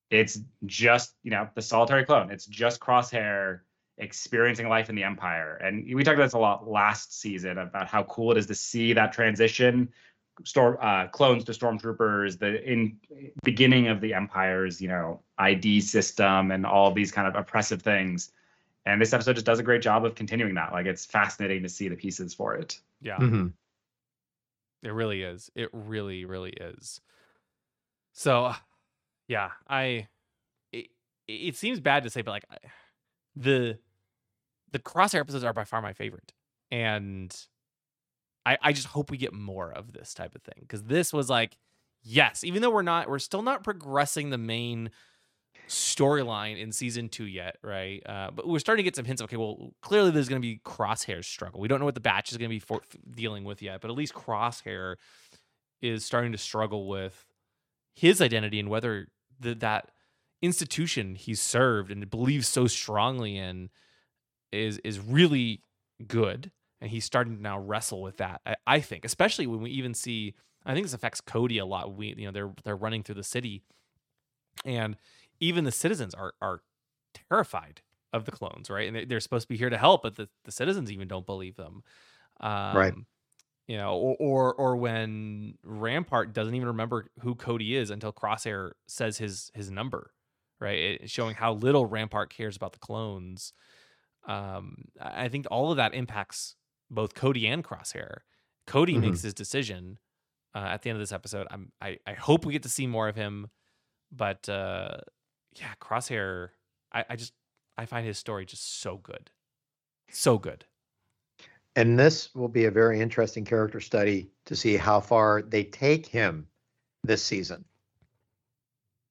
It's 0.09 0.39
just 0.65 1.15
you 1.23 1.31
know 1.31 1.49
the 1.55 1.61
solitary 1.61 2.05
clone. 2.05 2.31
It's 2.31 2.45
just 2.45 2.79
Crosshair 2.79 3.61
experiencing 4.01 4.67
life 4.67 4.89
in 4.89 4.95
the 4.95 5.03
Empire, 5.03 5.55
and 5.57 5.85
we 5.95 6.03
talked 6.03 6.15
about 6.15 6.25
this 6.25 6.33
a 6.33 6.37
lot 6.39 6.67
last 6.67 7.19
season 7.19 7.57
about 7.59 7.87
how 7.87 8.03
cool 8.03 8.31
it 8.31 8.37
is 8.37 8.47
to 8.47 8.55
see 8.55 8.93
that 8.93 9.13
transition. 9.13 9.87
Storm 10.43 10.77
uh, 10.81 11.07
clones 11.07 11.43
to 11.45 11.51
stormtroopers, 11.51 12.37
the 12.39 12.63
in 12.69 12.97
beginning 13.43 13.87
of 13.87 14.01
the 14.01 14.13
Empire's 14.13 14.81
you 14.81 14.87
know 14.87 15.21
ID 15.37 15.79
system 15.81 16.51
and 16.51 16.65
all 16.65 16.91
these 16.91 17.11
kind 17.11 17.27
of 17.27 17.35
oppressive 17.35 17.81
things. 17.81 18.31
And 18.85 18.99
this 18.99 19.13
episode 19.13 19.33
just 19.33 19.45
does 19.45 19.59
a 19.59 19.63
great 19.63 19.83
job 19.83 20.03
of 20.05 20.15
continuing 20.15 20.55
that. 20.55 20.71
Like 20.73 20.87
it's 20.87 21.05
fascinating 21.05 21.61
to 21.63 21.69
see 21.69 21.87
the 21.87 21.95
pieces 21.95 22.33
for 22.33 22.55
it. 22.55 22.79
yeah 23.01 23.17
Mhm. 23.17 23.53
It 24.83 24.89
really 24.93 25.21
is. 25.21 25.51
It 25.53 25.69
really, 25.73 26.25
really 26.25 26.49
is. 26.51 27.01
So, 28.13 28.45
uh, 28.45 28.55
yeah, 29.27 29.51
I. 29.67 30.07
It, 30.71 30.87
it 31.27 31.55
seems 31.55 31.79
bad 31.79 32.01
to 32.03 32.09
say, 32.09 32.23
but 32.23 32.31
like, 32.31 32.45
I- 32.49 32.57
the 33.35 33.77
the 34.71 34.79
crosshair 34.79 35.19
episodes 35.19 35.43
are 35.43 35.53
by 35.53 35.63
far 35.63 35.81
my 35.81 35.93
favorite, 35.93 36.33
and 36.69 37.35
I 38.45 38.57
I 38.61 38.73
just 38.73 38.87
hope 38.87 39.11
we 39.11 39.17
get 39.17 39.33
more 39.33 39.71
of 39.71 39.93
this 39.93 40.13
type 40.13 40.35
of 40.35 40.41
thing 40.41 40.59
because 40.61 40.83
this 40.83 41.13
was 41.13 41.29
like, 41.29 41.57
yes, 42.03 42.43
even 42.43 42.61
though 42.61 42.71
we're 42.71 42.81
not, 42.81 43.09
we're 43.09 43.19
still 43.19 43.41
not 43.41 43.63
progressing 43.63 44.29
the 44.29 44.37
main 44.37 44.91
storyline 45.67 46.59
in 46.59 46.71
season 46.71 47.09
two 47.09 47.25
yet, 47.25 47.57
right? 47.63 48.01
Uh, 48.05 48.31
but 48.31 48.47
we're 48.47 48.59
starting 48.59 48.83
to 48.83 48.87
get 48.87 48.95
some 48.95 49.05
hints. 49.05 49.21
Okay, 49.21 49.37
well, 49.37 49.71
clearly 49.81 50.11
there's 50.11 50.27
going 50.27 50.41
to 50.41 50.45
be 50.45 50.59
Crosshair's 50.65 51.27
struggle. 51.27 51.59
We 51.59 51.67
don't 51.67 51.79
know 51.79 51.85
what 51.85 51.95
the 51.95 52.01
batch 52.01 52.31
is 52.31 52.37
going 52.37 52.49
to 52.49 52.55
be 52.55 52.59
for, 52.59 52.81
dealing 53.09 53.43
with 53.43 53.61
yet, 53.61 53.81
but 53.81 53.89
at 53.89 53.95
least 53.95 54.13
Crosshair 54.13 54.95
is 55.81 56.03
starting 56.05 56.31
to 56.31 56.37
struggle 56.37 56.87
with 56.87 57.25
his 57.93 58.21
identity 58.21 58.59
and 58.59 58.69
whether 58.69 59.07
the, 59.39 59.55
that 59.55 59.91
institution 60.41 61.15
he's 61.15 61.41
served 61.41 61.91
and 61.91 62.09
believes 62.09 62.47
so 62.47 62.67
strongly 62.67 63.37
in 63.37 63.69
is 64.51 64.77
is 64.79 64.99
really 64.99 65.63
good. 66.07 66.51
And 66.81 66.89
he's 66.89 67.05
starting 67.05 67.35
to 67.37 67.41
now 67.41 67.59
wrestle 67.59 68.01
with 68.01 68.17
that. 68.17 68.41
I, 68.45 68.55
I 68.65 68.79
think, 68.79 69.05
especially 69.05 69.45
when 69.45 69.61
we 69.61 69.69
even 69.71 69.93
see, 69.93 70.33
I 70.65 70.73
think 70.73 70.85
this 70.85 70.95
affects 70.95 71.21
Cody 71.21 71.59
a 71.59 71.65
lot. 71.65 71.95
We, 71.95 72.15
you 72.17 72.25
know, 72.25 72.31
they're 72.31 72.53
they're 72.63 72.75
running 72.75 73.03
through 73.03 73.15
the 73.15 73.23
city, 73.23 73.63
and 74.65 74.97
even 75.39 75.63
the 75.63 75.71
citizens 75.71 76.13
are 76.13 76.33
are 76.41 76.61
terrified 77.13 77.81
of 78.13 78.25
the 78.25 78.31
clones, 78.31 78.69
right? 78.69 78.87
And 78.87 78.95
they- 78.95 79.05
they're 79.05 79.19
supposed 79.19 79.43
to 79.43 79.47
be 79.49 79.57
here 79.57 79.69
to 79.69 79.77
help, 79.77 80.03
but 80.03 80.15
the, 80.15 80.29
the 80.45 80.51
citizens 80.51 80.91
even 80.91 81.07
don't 81.07 81.25
believe 81.25 81.55
them. 81.55 81.83
Um, 82.41 83.05
You 83.67 83.77
know, 83.77 83.95
or, 83.97 84.15
or 84.19 84.55
or 84.55 84.77
when 84.77 85.57
Rampart 85.63 86.33
doesn't 86.33 86.55
even 86.55 86.69
remember 86.69 87.07
who 87.21 87.35
Cody 87.35 87.75
is 87.77 87.91
until 87.91 88.13
Crosshair 88.13 88.73
says 88.87 89.17
his 89.19 89.51
his 89.55 89.71
number, 89.71 90.13
right? 90.59 90.79
It, 91.01 91.09
showing 91.11 91.35
how 91.35 91.53
little 91.55 91.85
Rampart 91.87 92.31
cares 92.31 92.57
about 92.57 92.73
the 92.73 92.79
clones. 92.79 93.53
Um, 94.25 94.85
I 94.99 95.27
think 95.29 95.47
all 95.49 95.71
of 95.71 95.77
that 95.77 95.93
impacts 95.93 96.55
both 96.89 97.13
Cody 97.15 97.47
and 97.47 97.63
Crosshair. 97.63 98.19
Cody 98.67 98.95
Mhm. 98.95 99.01
makes 99.01 99.21
his 99.21 99.33
decision 99.33 99.97
uh, 100.53 100.59
at 100.59 100.81
the 100.81 100.89
end 100.89 100.97
of 100.97 101.01
this 101.01 101.11
episode. 101.11 101.47
I'm 101.49 101.71
I, 101.81 101.97
I 102.05 102.13
hope 102.13 102.45
we 102.45 102.53
get 102.53 102.63
to 102.63 102.69
see 102.69 102.85
more 102.87 103.07
of 103.07 103.15
him, 103.15 103.49
but 104.11 104.47
uh, 104.49 104.97
yeah, 105.53 105.73
Crosshair. 105.81 106.49
I, 106.91 107.05
I 107.09 107.15
just 107.15 107.33
I 107.77 107.85
find 107.85 108.05
his 108.05 108.17
story 108.17 108.45
just 108.45 108.81
so 108.81 108.97
good, 108.97 109.31
so 110.09 110.37
good. 110.37 110.65
And 111.77 111.97
this 111.97 112.35
will 112.35 112.49
be 112.49 112.65
a 112.65 112.71
very 112.71 112.99
interesting 112.99 113.45
character 113.45 113.79
study 113.79 114.29
to 114.45 114.55
see 114.57 114.75
how 114.75 114.99
far 114.99 115.41
they 115.41 115.63
take 115.63 116.05
him 116.05 116.47
this 117.03 117.23
season. 117.23 117.63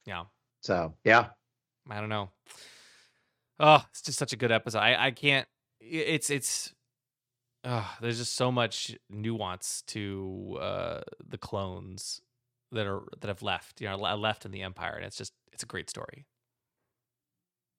Yeah, 0.05 0.25
So, 0.61 0.95
yeah. 1.05 1.31
I 1.89 2.01
don't 2.01 2.11
know. 2.11 2.31
Oh, 3.61 3.85
it's 3.91 4.01
just 4.03 4.19
such 4.19 4.33
a 4.33 4.37
good 4.37 4.51
episode. 4.51 4.79
I 4.79 5.07
I 5.07 5.11
can't. 5.11 5.47
It's 5.81 6.31
it's. 6.31 6.73
Uh, 7.63 7.85
there's 8.01 8.17
just 8.17 8.37
so 8.37 8.51
much 8.51 8.97
nuance 9.11 9.83
to 9.89 10.59
uh, 10.61 11.01
the 11.29 11.37
clones 11.37 12.23
that 12.73 12.87
are 12.87 13.03
that 13.21 13.29
have 13.29 13.43
left. 13.43 13.81
You 13.83 13.89
know, 13.89 13.97
left 13.97 14.47
in 14.47 14.51
the 14.51 14.63
empire, 14.63 14.95
and 14.97 15.05
it's 15.05 15.17
just 15.17 15.35
it's 15.53 15.63
a 15.63 15.67
great 15.67 15.91
story. 15.91 16.25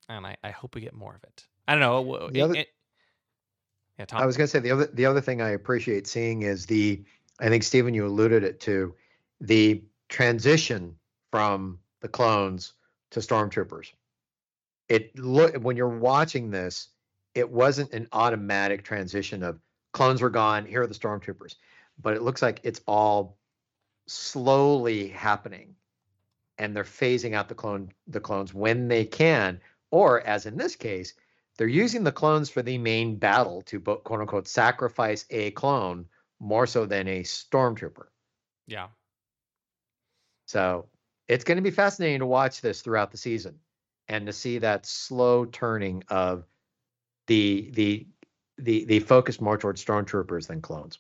And 0.08 0.26
I 0.26 0.38
I 0.44 0.52
hope 0.52 0.76
we 0.76 0.82
get 0.82 0.94
more 0.94 1.16
of 1.16 1.24
it. 1.24 1.48
I 1.68 1.74
don't 1.74 1.82
know. 1.82 2.28
it- 2.28 2.40
other- 2.42 2.56
it- 2.56 2.68
yeah, 3.98 4.06
Tom. 4.06 4.22
I 4.22 4.26
was 4.26 4.38
going 4.38 4.46
to 4.46 4.52
say 4.52 4.60
the 4.60 4.72
other 4.72 4.86
the 4.86 5.06
other 5.06 5.22
thing 5.22 5.42
I 5.42 5.50
appreciate 5.50 6.06
seeing 6.08 6.44
is 6.44 6.66
the 6.68 7.04
I 7.40 7.50
think 7.50 7.64
Stephen 7.64 7.94
you 7.96 8.06
alluded 8.06 8.44
it 8.44 8.60
to 8.62 8.94
the 9.40 9.84
transition 10.10 10.96
from 11.32 11.80
the 12.02 12.08
clones 12.08 12.74
to 13.12 13.20
stormtroopers. 13.20 13.92
It 14.92 15.18
look 15.18 15.56
when 15.56 15.78
you're 15.78 15.88
watching 15.88 16.52
this, 16.52 16.90
it 17.34 17.50
wasn't 17.50 17.94
an 17.94 18.10
automatic 18.12 18.84
transition 18.84 19.42
of 19.42 19.60
clones 19.94 20.22
were 20.22 20.30
gone, 20.30 20.66
here 20.66 20.82
are 20.82 20.88
the 20.88 20.94
stormtroopers. 20.94 21.56
But 22.02 22.16
it 22.16 22.22
looks 22.24 22.42
like 22.42 22.60
it's 22.64 22.82
all 22.86 23.38
slowly 24.08 25.08
happening. 25.08 25.76
and 26.62 26.76
they're 26.76 26.84
phasing 26.84 27.34
out 27.34 27.50
the 27.50 27.56
clone 27.56 27.92
the 28.08 28.20
clones 28.20 28.54
when 28.54 28.88
they 28.88 29.04
can, 29.04 29.60
or 29.90 30.22
as 30.22 30.46
in 30.46 30.58
this 30.58 30.76
case, 30.76 31.14
they're 31.58 31.68
using 31.68 32.04
the 32.04 32.12
clones 32.12 32.50
for 32.50 32.62
the 32.62 32.78
main 32.78 33.16
battle 33.16 33.64
to 33.64 33.80
quote 33.80 34.22
unquote 34.22 34.48
sacrifice 34.48 35.26
a 35.32 35.52
clone 35.52 36.06
more 36.40 36.68
so 36.68 36.86
than 36.86 37.08
a 37.08 37.22
stormtrooper. 37.24 38.08
Yeah. 38.68 38.88
So 40.46 40.88
it's 41.28 41.44
going 41.44 41.58
to 41.58 41.62
be 41.64 41.72
fascinating 41.72 42.20
to 42.20 42.26
watch 42.28 42.62
this 42.62 42.82
throughout 42.82 43.12
the 43.12 43.18
season 43.18 43.60
and 44.08 44.26
to 44.26 44.34
see 44.34 44.58
that 44.60 44.86
slow 44.86 45.46
turning 45.46 46.04
of 46.10 46.46
the 47.28 47.70
the 47.74 48.08
the 48.58 48.86
the 48.86 49.00
focus 49.00 49.42
more 49.42 49.58
towards 49.58 49.84
stormtroopers 49.84 50.48
than 50.48 50.62
clones. 50.62 51.00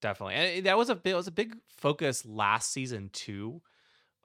Definitely. 0.00 0.34
And 0.34 0.66
that 0.66 0.78
was 0.78 0.90
a 0.90 0.94
bit 0.94 1.14
was 1.14 1.26
a 1.26 1.32
big 1.32 1.56
focus 1.68 2.24
last 2.24 2.72
season 2.72 3.10
too. 3.12 3.62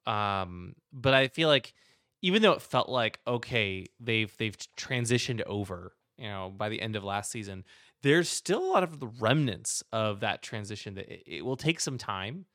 Um, 0.05 0.75
but 0.91 1.13
I 1.13 1.27
feel 1.27 1.49
like 1.49 1.73
even 2.21 2.41
though 2.41 2.53
it 2.53 2.61
felt 2.61 2.89
like 2.89 3.19
okay, 3.27 3.85
they've 3.99 4.35
they've 4.37 4.57
transitioned 4.77 5.41
over, 5.43 5.95
you 6.17 6.27
know, 6.27 6.53
by 6.55 6.69
the 6.69 6.81
end 6.81 6.95
of 6.95 7.03
last 7.03 7.31
season, 7.31 7.65
there's 8.03 8.29
still 8.29 8.63
a 8.63 8.71
lot 8.71 8.83
of 8.83 8.99
the 8.99 9.07
remnants 9.07 9.83
of 9.91 10.19
that 10.19 10.41
transition 10.43 10.95
that 10.95 11.11
it, 11.11 11.23
it 11.25 11.45
will 11.45 11.57
take 11.57 11.79
some 11.79 11.97
time. 11.97 12.45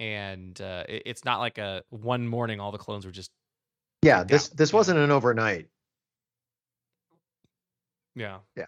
And 0.00 0.60
uh, 0.60 0.84
it, 0.88 1.02
it's 1.06 1.24
not 1.24 1.38
like 1.40 1.58
a 1.58 1.82
one 1.90 2.26
morning 2.28 2.60
all 2.60 2.72
the 2.72 2.78
clones 2.78 3.06
were 3.06 3.12
just 3.12 3.30
Yeah, 4.06 4.24
this 4.24 4.50
out, 4.50 4.56
this 4.56 4.72
wasn't 4.72 4.98
an 4.98 5.10
overnight. 5.10 5.68
yeah. 8.14 8.38
Yeah. 8.56 8.66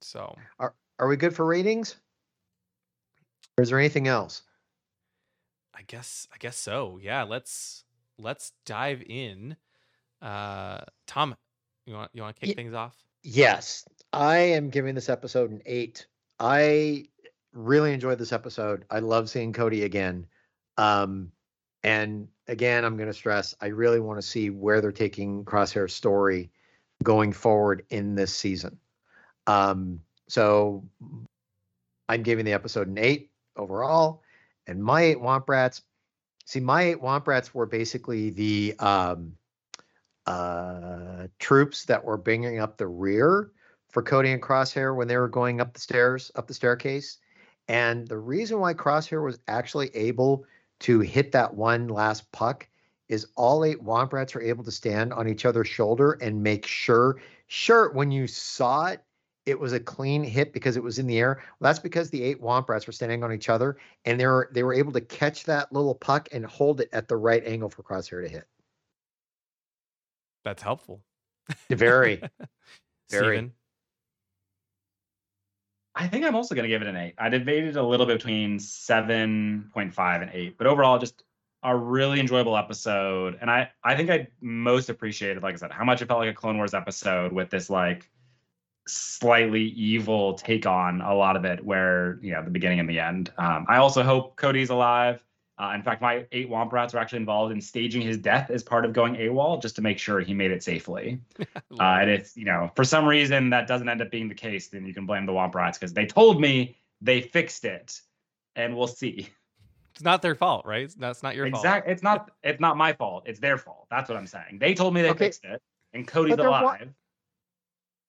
So 0.00 0.36
Are 0.58 0.74
are 0.98 1.08
we 1.08 1.16
good 1.16 1.34
for 1.34 1.44
ratings? 1.44 1.96
Or 3.56 3.62
is 3.62 3.70
there 3.70 3.78
anything 3.78 4.08
else? 4.08 4.42
I 5.74 5.82
guess 5.86 6.26
I 6.32 6.36
guess 6.38 6.56
so. 6.56 6.98
Yeah, 7.00 7.22
let's 7.22 7.84
let's 8.18 8.52
dive 8.66 9.02
in. 9.06 9.56
Uh 10.20 10.80
Tom, 11.06 11.34
you 11.86 11.94
want 11.94 12.10
you 12.12 12.22
want 12.22 12.36
to 12.36 12.40
kick 12.40 12.50
Ye- 12.50 12.54
things 12.54 12.74
off? 12.74 12.96
Yes, 13.22 13.84
I 14.12 14.36
am 14.38 14.70
giving 14.70 14.94
this 14.96 15.08
episode 15.08 15.50
an 15.52 15.62
eight. 15.64 16.06
I 16.40 17.06
really 17.52 17.92
enjoyed 17.92 18.18
this 18.18 18.32
episode. 18.32 18.84
I 18.90 18.98
love 18.98 19.30
seeing 19.30 19.52
Cody 19.52 19.84
again. 19.84 20.26
Um, 20.76 21.30
and 21.84 22.28
again, 22.46 22.84
I'm 22.84 22.96
going 22.96 23.08
to 23.08 23.14
stress 23.14 23.54
I 23.60 23.66
really 23.66 24.00
want 24.00 24.20
to 24.20 24.26
see 24.26 24.50
where 24.50 24.80
they're 24.80 24.92
taking 24.92 25.44
Crosshair's 25.44 25.94
story 25.94 26.50
going 27.02 27.32
forward 27.32 27.84
in 27.90 28.14
this 28.14 28.34
season. 28.34 28.78
Um, 29.46 30.00
so 30.28 30.84
I'm 32.08 32.22
giving 32.22 32.44
the 32.44 32.52
episode 32.52 32.88
an 32.88 32.98
eight 32.98 33.30
overall. 33.56 34.22
And 34.66 34.82
my 34.82 35.02
eight 35.02 35.18
Womp 35.18 35.48
Rats, 35.48 35.82
see, 36.44 36.60
my 36.60 36.82
eight 36.82 37.02
Womp 37.02 37.26
Rats 37.26 37.52
were 37.52 37.66
basically 37.66 38.30
the 38.30 38.74
um, 38.78 39.36
uh, 40.26 41.26
troops 41.38 41.86
that 41.86 42.04
were 42.04 42.16
bringing 42.16 42.60
up 42.60 42.76
the 42.76 42.86
rear 42.86 43.50
for 43.88 44.02
Cody 44.02 44.30
and 44.30 44.42
Crosshair 44.42 44.94
when 44.96 45.08
they 45.08 45.16
were 45.16 45.28
going 45.28 45.60
up 45.60 45.74
the 45.74 45.80
stairs, 45.80 46.30
up 46.36 46.46
the 46.46 46.54
staircase. 46.54 47.18
And 47.68 48.06
the 48.06 48.18
reason 48.18 48.60
why 48.60 48.74
Crosshair 48.74 49.24
was 49.24 49.38
actually 49.48 49.94
able 49.94 50.44
to 50.82 51.00
hit 51.00 51.32
that 51.32 51.54
one 51.54 51.88
last 51.88 52.30
puck 52.32 52.68
is 53.08 53.26
all 53.36 53.64
eight 53.64 53.82
Womp 53.82 54.12
Rats 54.12 54.34
are 54.34 54.40
able 54.40 54.64
to 54.64 54.70
stand 54.70 55.12
on 55.12 55.28
each 55.28 55.44
other's 55.44 55.68
shoulder 55.68 56.12
and 56.20 56.42
make 56.42 56.66
sure, 56.66 57.20
sure, 57.46 57.92
when 57.92 58.10
you 58.10 58.26
saw 58.26 58.86
it, 58.86 59.02
it 59.44 59.58
was 59.58 59.72
a 59.72 59.80
clean 59.80 60.22
hit 60.22 60.52
because 60.52 60.76
it 60.76 60.82
was 60.82 60.98
in 60.98 61.06
the 61.06 61.18
air. 61.18 61.42
Well, 61.58 61.68
that's 61.68 61.78
because 61.78 62.10
the 62.10 62.22
eight 62.22 62.40
Womp 62.40 62.68
Rats 62.68 62.86
were 62.86 62.92
standing 62.92 63.24
on 63.24 63.32
each 63.32 63.48
other 63.48 63.76
and 64.04 64.18
they 64.18 64.26
were 64.26 64.48
they 64.52 64.62
were 64.62 64.74
able 64.74 64.92
to 64.92 65.00
catch 65.00 65.44
that 65.44 65.72
little 65.72 65.94
puck 65.94 66.28
and 66.32 66.46
hold 66.46 66.80
it 66.80 66.88
at 66.92 67.08
the 67.08 67.16
right 67.16 67.44
angle 67.44 67.68
for 67.68 67.82
Crosshair 67.82 68.22
to 68.22 68.28
hit. 68.28 68.46
That's 70.44 70.62
helpful. 70.62 71.02
Very. 71.70 72.22
Very. 73.10 73.36
Steven? 73.36 73.52
I 75.94 76.08
think 76.08 76.24
I'm 76.24 76.34
also 76.34 76.54
going 76.54 76.64
to 76.64 76.68
give 76.68 76.82
it 76.82 76.88
an 76.88 76.96
eight. 76.96 77.14
I 77.18 77.28
debated 77.28 77.76
a 77.76 77.82
little 77.82 78.06
bit 78.06 78.18
between 78.18 78.58
7.5 78.58 80.22
and 80.22 80.30
8, 80.32 80.56
but 80.56 80.66
overall, 80.66 80.98
just 80.98 81.22
a 81.62 81.76
really 81.76 82.18
enjoyable 82.18 82.56
episode. 82.56 83.38
And 83.40 83.50
I, 83.50 83.70
I 83.84 83.94
think 83.94 84.10
I 84.10 84.28
most 84.40 84.88
appreciated, 84.88 85.42
like 85.42 85.54
I 85.54 85.58
said, 85.58 85.70
how 85.70 85.84
much 85.84 86.02
it 86.02 86.08
felt 86.08 86.20
like 86.20 86.30
a 86.30 86.34
Clone 86.34 86.56
Wars 86.56 86.74
episode 86.74 87.32
with 87.32 87.50
this 87.50 87.68
like 87.68 88.10
slightly 88.88 89.62
evil 89.62 90.34
take 90.34 90.66
on 90.66 91.02
a 91.02 91.14
lot 91.14 91.36
of 91.36 91.44
it, 91.44 91.64
where, 91.64 92.18
you 92.22 92.32
know, 92.32 92.42
the 92.42 92.50
beginning 92.50 92.80
and 92.80 92.88
the 92.88 92.98
end. 92.98 93.30
Um, 93.36 93.66
I 93.68 93.76
also 93.76 94.02
hope 94.02 94.36
Cody's 94.36 94.70
alive. 94.70 95.22
Uh, 95.62 95.74
in 95.74 95.82
fact, 95.82 96.02
my 96.02 96.26
eight 96.32 96.50
Womp 96.50 96.72
Rats 96.72 96.92
are 96.92 96.98
actually 96.98 97.18
involved 97.20 97.52
in 97.52 97.60
staging 97.60 98.02
his 98.02 98.18
death 98.18 98.50
as 98.50 98.64
part 98.64 98.84
of 98.84 98.92
going 98.92 99.14
AWOL 99.14 99.62
just 99.62 99.76
to 99.76 99.82
make 99.82 99.96
sure 99.96 100.18
he 100.18 100.34
made 100.34 100.50
it 100.50 100.62
safely. 100.64 101.20
Uh, 101.80 101.98
and 102.02 102.10
if 102.10 102.36
you 102.36 102.44
know 102.44 102.70
for 102.76 102.84
some 102.84 103.06
reason 103.06 103.48
that 103.50 103.66
doesn't 103.66 103.88
end 103.88 104.02
up 104.02 104.10
being 104.10 104.28
the 104.28 104.34
case, 104.34 104.68
then 104.68 104.84
you 104.84 104.92
can 104.92 105.06
blame 105.06 105.24
the 105.24 105.32
Womp 105.32 105.54
Rats 105.54 105.78
because 105.78 105.94
they 105.94 106.04
told 106.04 106.38
me 106.40 106.76
they 107.00 107.20
fixed 107.22 107.64
it, 107.64 108.00
and 108.56 108.76
we'll 108.76 108.86
see. 108.86 109.28
It's 109.94 110.02
not 110.02 110.20
their 110.20 110.34
fault, 110.34 110.66
right? 110.66 110.92
That's 110.98 111.22
not 111.22 111.34
your 111.34 111.48
fault. 111.50 111.64
Exactly. 111.64 111.92
It's 111.92 112.02
not. 112.02 112.30
It's 112.42 112.60
not 112.60 112.76
my 112.76 112.92
fault. 112.92 113.24
It's 113.26 113.40
their 113.40 113.56
fault. 113.56 113.86
That's 113.90 114.08
what 114.10 114.18
I'm 114.18 114.26
saying. 114.26 114.58
They 114.60 114.74
told 114.74 114.92
me 114.92 115.00
they 115.00 115.10
Okay. 115.10 115.24
fixed 115.26 115.44
it, 115.44 115.62
and 115.94 116.06
Cody's 116.06 116.32
But 116.36 116.42
they're 116.42 116.50
wa- 116.50 116.60
alive. 116.60 116.92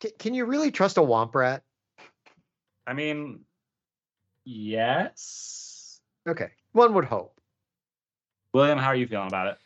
Can, 0.01 0.11
can 0.19 0.33
you 0.33 0.45
really 0.45 0.71
trust 0.71 0.97
a 0.97 1.01
Womp 1.01 1.33
Rat? 1.33 1.63
I 2.85 2.93
mean, 2.93 3.41
yes. 4.43 6.01
Okay, 6.27 6.49
one 6.73 6.93
would 6.95 7.05
hope. 7.05 7.32
William, 8.53 8.77
how 8.77 8.87
are 8.87 8.95
you 8.95 9.07
feeling 9.07 9.27
about 9.27 9.47
it? 9.47 9.57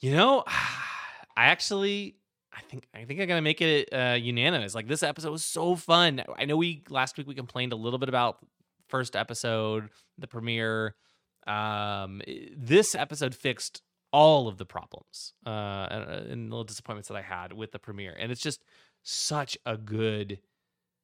You 0.00 0.12
know, 0.12 0.44
I 1.36 1.46
actually 1.46 2.16
I 2.52 2.60
think 2.62 2.88
I 2.94 3.04
think 3.04 3.20
I'm 3.20 3.28
gonna 3.28 3.42
make 3.42 3.60
it 3.60 3.92
uh, 3.92 4.16
unanimous. 4.20 4.74
Like 4.74 4.88
this 4.88 5.02
episode 5.02 5.30
was 5.30 5.44
so 5.44 5.76
fun. 5.76 6.22
I 6.36 6.44
know 6.44 6.56
we 6.56 6.82
last 6.90 7.16
week 7.16 7.28
we 7.28 7.34
complained 7.34 7.72
a 7.72 7.76
little 7.76 7.98
bit 7.98 8.08
about 8.08 8.38
first 8.88 9.14
episode, 9.14 9.90
the 10.18 10.26
premiere. 10.26 10.96
Um, 11.46 12.20
this 12.56 12.94
episode 12.94 13.34
fixed 13.34 13.82
all 14.12 14.48
of 14.48 14.58
the 14.58 14.66
problems 14.66 15.34
uh, 15.46 15.86
and, 15.90 16.10
and 16.30 16.50
little 16.50 16.64
disappointments 16.64 17.08
that 17.08 17.16
I 17.16 17.22
had 17.22 17.52
with 17.52 17.72
the 17.72 17.78
premiere, 17.78 18.16
and 18.18 18.32
it's 18.32 18.40
just 18.40 18.64
such 19.02 19.56
a 19.64 19.76
good, 19.76 20.40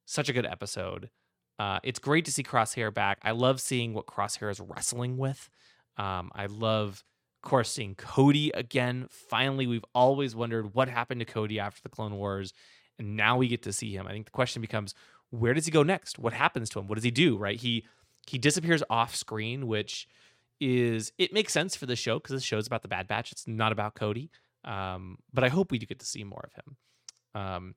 such 0.06 0.28
a 0.28 0.32
good 0.32 0.46
episode. 0.46 1.10
Uh, 1.58 1.78
it's 1.84 2.00
great 2.00 2.24
to 2.24 2.32
see 2.32 2.42
Crosshair 2.42 2.92
back. 2.92 3.18
I 3.22 3.30
love 3.30 3.60
seeing 3.60 3.94
what 3.94 4.06
Crosshair 4.06 4.50
is 4.50 4.58
wrestling 4.58 5.16
with. 5.16 5.48
Um, 5.96 6.30
I 6.34 6.46
love 6.46 7.04
of 7.44 7.50
course, 7.50 7.70
seeing 7.70 7.94
Cody 7.94 8.50
again. 8.52 9.06
Finally, 9.10 9.66
we've 9.66 9.84
always 9.94 10.34
wondered 10.34 10.72
what 10.72 10.88
happened 10.88 11.20
to 11.20 11.26
Cody 11.26 11.60
after 11.60 11.82
the 11.82 11.90
Clone 11.90 12.16
Wars, 12.16 12.54
and 12.98 13.18
now 13.18 13.36
we 13.36 13.48
get 13.48 13.62
to 13.64 13.72
see 13.72 13.94
him. 13.94 14.06
I 14.06 14.12
think 14.12 14.24
the 14.24 14.30
question 14.30 14.62
becomes, 14.62 14.94
where 15.28 15.52
does 15.52 15.66
he 15.66 15.70
go 15.70 15.82
next? 15.82 16.18
What 16.18 16.32
happens 16.32 16.70
to 16.70 16.78
him? 16.78 16.86
What 16.86 16.94
does 16.94 17.04
he 17.04 17.10
do? 17.10 17.36
Right? 17.36 17.60
He 17.60 17.84
he 18.26 18.38
disappears 18.38 18.82
off 18.88 19.14
screen, 19.14 19.66
which 19.66 20.08
is 20.58 21.12
it 21.18 21.34
makes 21.34 21.52
sense 21.52 21.76
for 21.76 21.84
the 21.84 21.96
show 21.96 22.18
because 22.18 22.34
the 22.34 22.40
show's 22.40 22.66
about 22.66 22.80
the 22.80 22.88
Bad 22.88 23.08
Batch. 23.08 23.30
It's 23.30 23.46
not 23.46 23.72
about 23.72 23.94
Cody. 23.94 24.30
Um, 24.64 25.18
but 25.34 25.44
I 25.44 25.48
hope 25.48 25.70
we 25.70 25.78
do 25.78 25.84
get 25.84 25.98
to 25.98 26.06
see 26.06 26.24
more 26.24 26.48
of 26.48 26.52
him. 26.54 26.76
Um, 27.34 27.74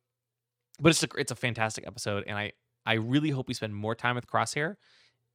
but 0.79 0.89
it's 0.91 1.03
a 1.03 1.07
it's 1.17 1.31
a 1.33 1.35
fantastic 1.35 1.85
episode, 1.85 2.23
and 2.25 2.37
I 2.37 2.53
I 2.85 2.93
really 2.93 3.31
hope 3.31 3.49
we 3.49 3.53
spend 3.53 3.75
more 3.75 3.95
time 3.95 4.15
with 4.15 4.27
Crosshair 4.27 4.75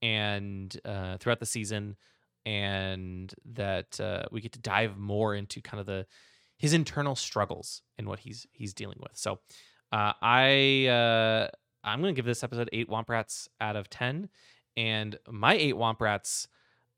and 0.01 0.75
uh, 0.87 1.19
throughout 1.19 1.41
the 1.41 1.47
season 1.47 1.97
and 2.45 3.33
that 3.55 4.01
uh, 4.01 4.25
we 4.31 4.41
get 4.41 4.53
to 4.53 4.61
dive 4.61 4.97
more 4.97 5.35
into 5.35 5.61
kind 5.61 5.81
of 5.81 5.87
the 5.87 6.07
his 6.59 6.73
internal 6.73 7.17
struggles 7.17 7.83
and 7.99 8.07
what 8.07 8.21
he's 8.21 8.47
he's 8.53 8.75
dealing 8.75 8.99
with. 9.01 9.13
So 9.15 9.41
uh, 9.91 10.13
I 10.21 10.87
uh, 10.87 11.49
I'm 11.85 12.01
gonna 12.01 12.13
give 12.13 12.25
this 12.25 12.45
episode 12.45 12.69
eight 12.73 12.89
Womp 12.89 13.09
Rats 13.09 13.49
out 13.61 13.77
of 13.77 13.91
ten, 13.91 14.29
and 14.77 15.17
my 15.29 15.55
eight 15.55 15.75
Womp 15.75 16.01
Rats 16.01 16.49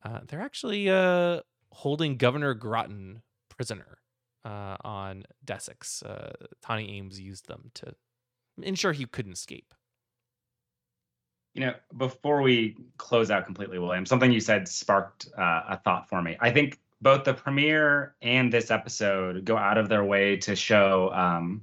uh, 0.04 0.20
they're 0.28 0.42
actually 0.42 0.88
uh, 0.90 1.40
holding 1.70 2.16
Governor 2.16 2.54
Grotton 2.54 3.22
prisoner 3.48 3.98
uh, 4.44 4.76
on 4.84 5.24
Desix. 5.44 6.04
Uh, 6.04 6.32
Tawni 6.64 6.98
Ames 6.98 7.18
used 7.18 7.48
them 7.48 7.70
to 7.74 7.94
ensure 8.62 8.92
he 8.92 9.06
couldn't 9.06 9.32
escape. 9.32 9.74
You 11.54 11.60
know, 11.66 11.74
before 11.96 12.42
we 12.42 12.76
close 12.98 13.30
out 13.30 13.44
completely, 13.46 13.78
William, 13.78 14.04
something 14.04 14.32
you 14.32 14.40
said 14.40 14.66
sparked 14.68 15.28
uh, 15.38 15.62
a 15.68 15.76
thought 15.84 16.08
for 16.08 16.20
me. 16.20 16.36
I 16.40 16.50
think 16.50 16.80
both 17.00 17.24
the 17.24 17.34
premiere 17.34 18.14
and 18.22 18.52
this 18.52 18.70
episode 18.70 19.44
go 19.44 19.56
out 19.56 19.78
of 19.78 19.88
their 19.88 20.04
way 20.04 20.36
to 20.38 20.56
show 20.56 21.12
um, 21.12 21.62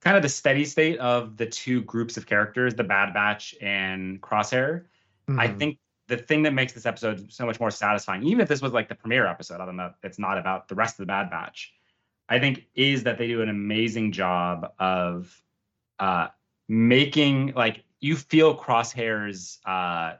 kind 0.00 0.16
of 0.16 0.22
the 0.22 0.28
steady 0.28 0.64
state 0.64 0.98
of 0.98 1.36
the 1.36 1.46
two 1.46 1.82
groups 1.82 2.16
of 2.16 2.26
characters, 2.26 2.74
the 2.74 2.84
Bad 2.84 3.14
Batch 3.14 3.54
and 3.60 4.20
Crosshair. 4.20 4.84
I 5.28 5.46
Mhm. 5.46 5.58
think 5.58 5.78
the 6.08 6.16
thing 6.16 6.42
that 6.42 6.54
makes 6.54 6.72
this 6.72 6.86
episode 6.86 7.30
so 7.30 7.44
much 7.44 7.60
more 7.60 7.70
satisfying, 7.70 8.22
even 8.22 8.40
if 8.40 8.48
this 8.48 8.62
was 8.62 8.72
like 8.72 8.88
the 8.88 8.94
premiere 8.94 9.26
episode, 9.26 9.60
I 9.60 9.66
don't 9.66 9.76
know, 9.76 9.92
it's 10.02 10.18
not 10.18 10.38
about 10.38 10.66
the 10.66 10.74
rest 10.74 10.94
of 10.94 11.06
the 11.06 11.06
Bad 11.06 11.30
Batch, 11.30 11.74
I 12.28 12.38
think 12.38 12.66
is 12.74 13.04
that 13.04 13.18
they 13.18 13.28
do 13.28 13.42
an 13.42 13.50
amazing 13.50 14.12
job 14.12 14.72
of 14.78 15.42
uh, 15.98 16.28
making 16.68 17.52
like 17.54 17.84
you 18.00 18.16
feel 18.16 18.56
Crosshair's 18.56 19.58
uh, 19.64 20.14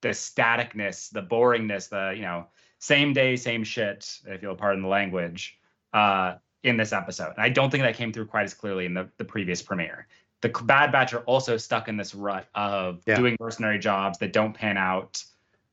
the 0.00 0.08
staticness, 0.08 1.10
the 1.10 1.22
boringness, 1.22 1.88
the 1.88 2.14
you 2.16 2.22
know 2.22 2.46
same 2.78 3.12
day, 3.12 3.36
same 3.36 3.64
shit, 3.64 4.18
if 4.26 4.42
you'll 4.42 4.54
pardon 4.54 4.82
the 4.82 4.88
language, 4.88 5.58
uh, 5.92 6.36
in 6.62 6.76
this 6.76 6.92
episode. 6.92 7.32
And 7.36 7.40
I 7.42 7.48
don't 7.48 7.70
think 7.70 7.82
that 7.82 7.96
came 7.96 8.12
through 8.12 8.26
quite 8.26 8.44
as 8.44 8.54
clearly 8.54 8.86
in 8.86 8.94
the, 8.94 9.08
the 9.18 9.24
previous 9.24 9.62
premiere. 9.62 10.06
The 10.40 10.48
Bad 10.50 10.92
Batch 10.92 11.12
are 11.12 11.22
also 11.22 11.56
stuck 11.56 11.88
in 11.88 11.96
this 11.96 12.14
rut 12.14 12.46
of 12.54 13.02
Yeah. 13.06 13.16
doing 13.16 13.36
mercenary 13.40 13.78
jobs 13.80 14.18
that 14.18 14.32
don't 14.32 14.52
pan 14.52 14.76
out 14.76 15.24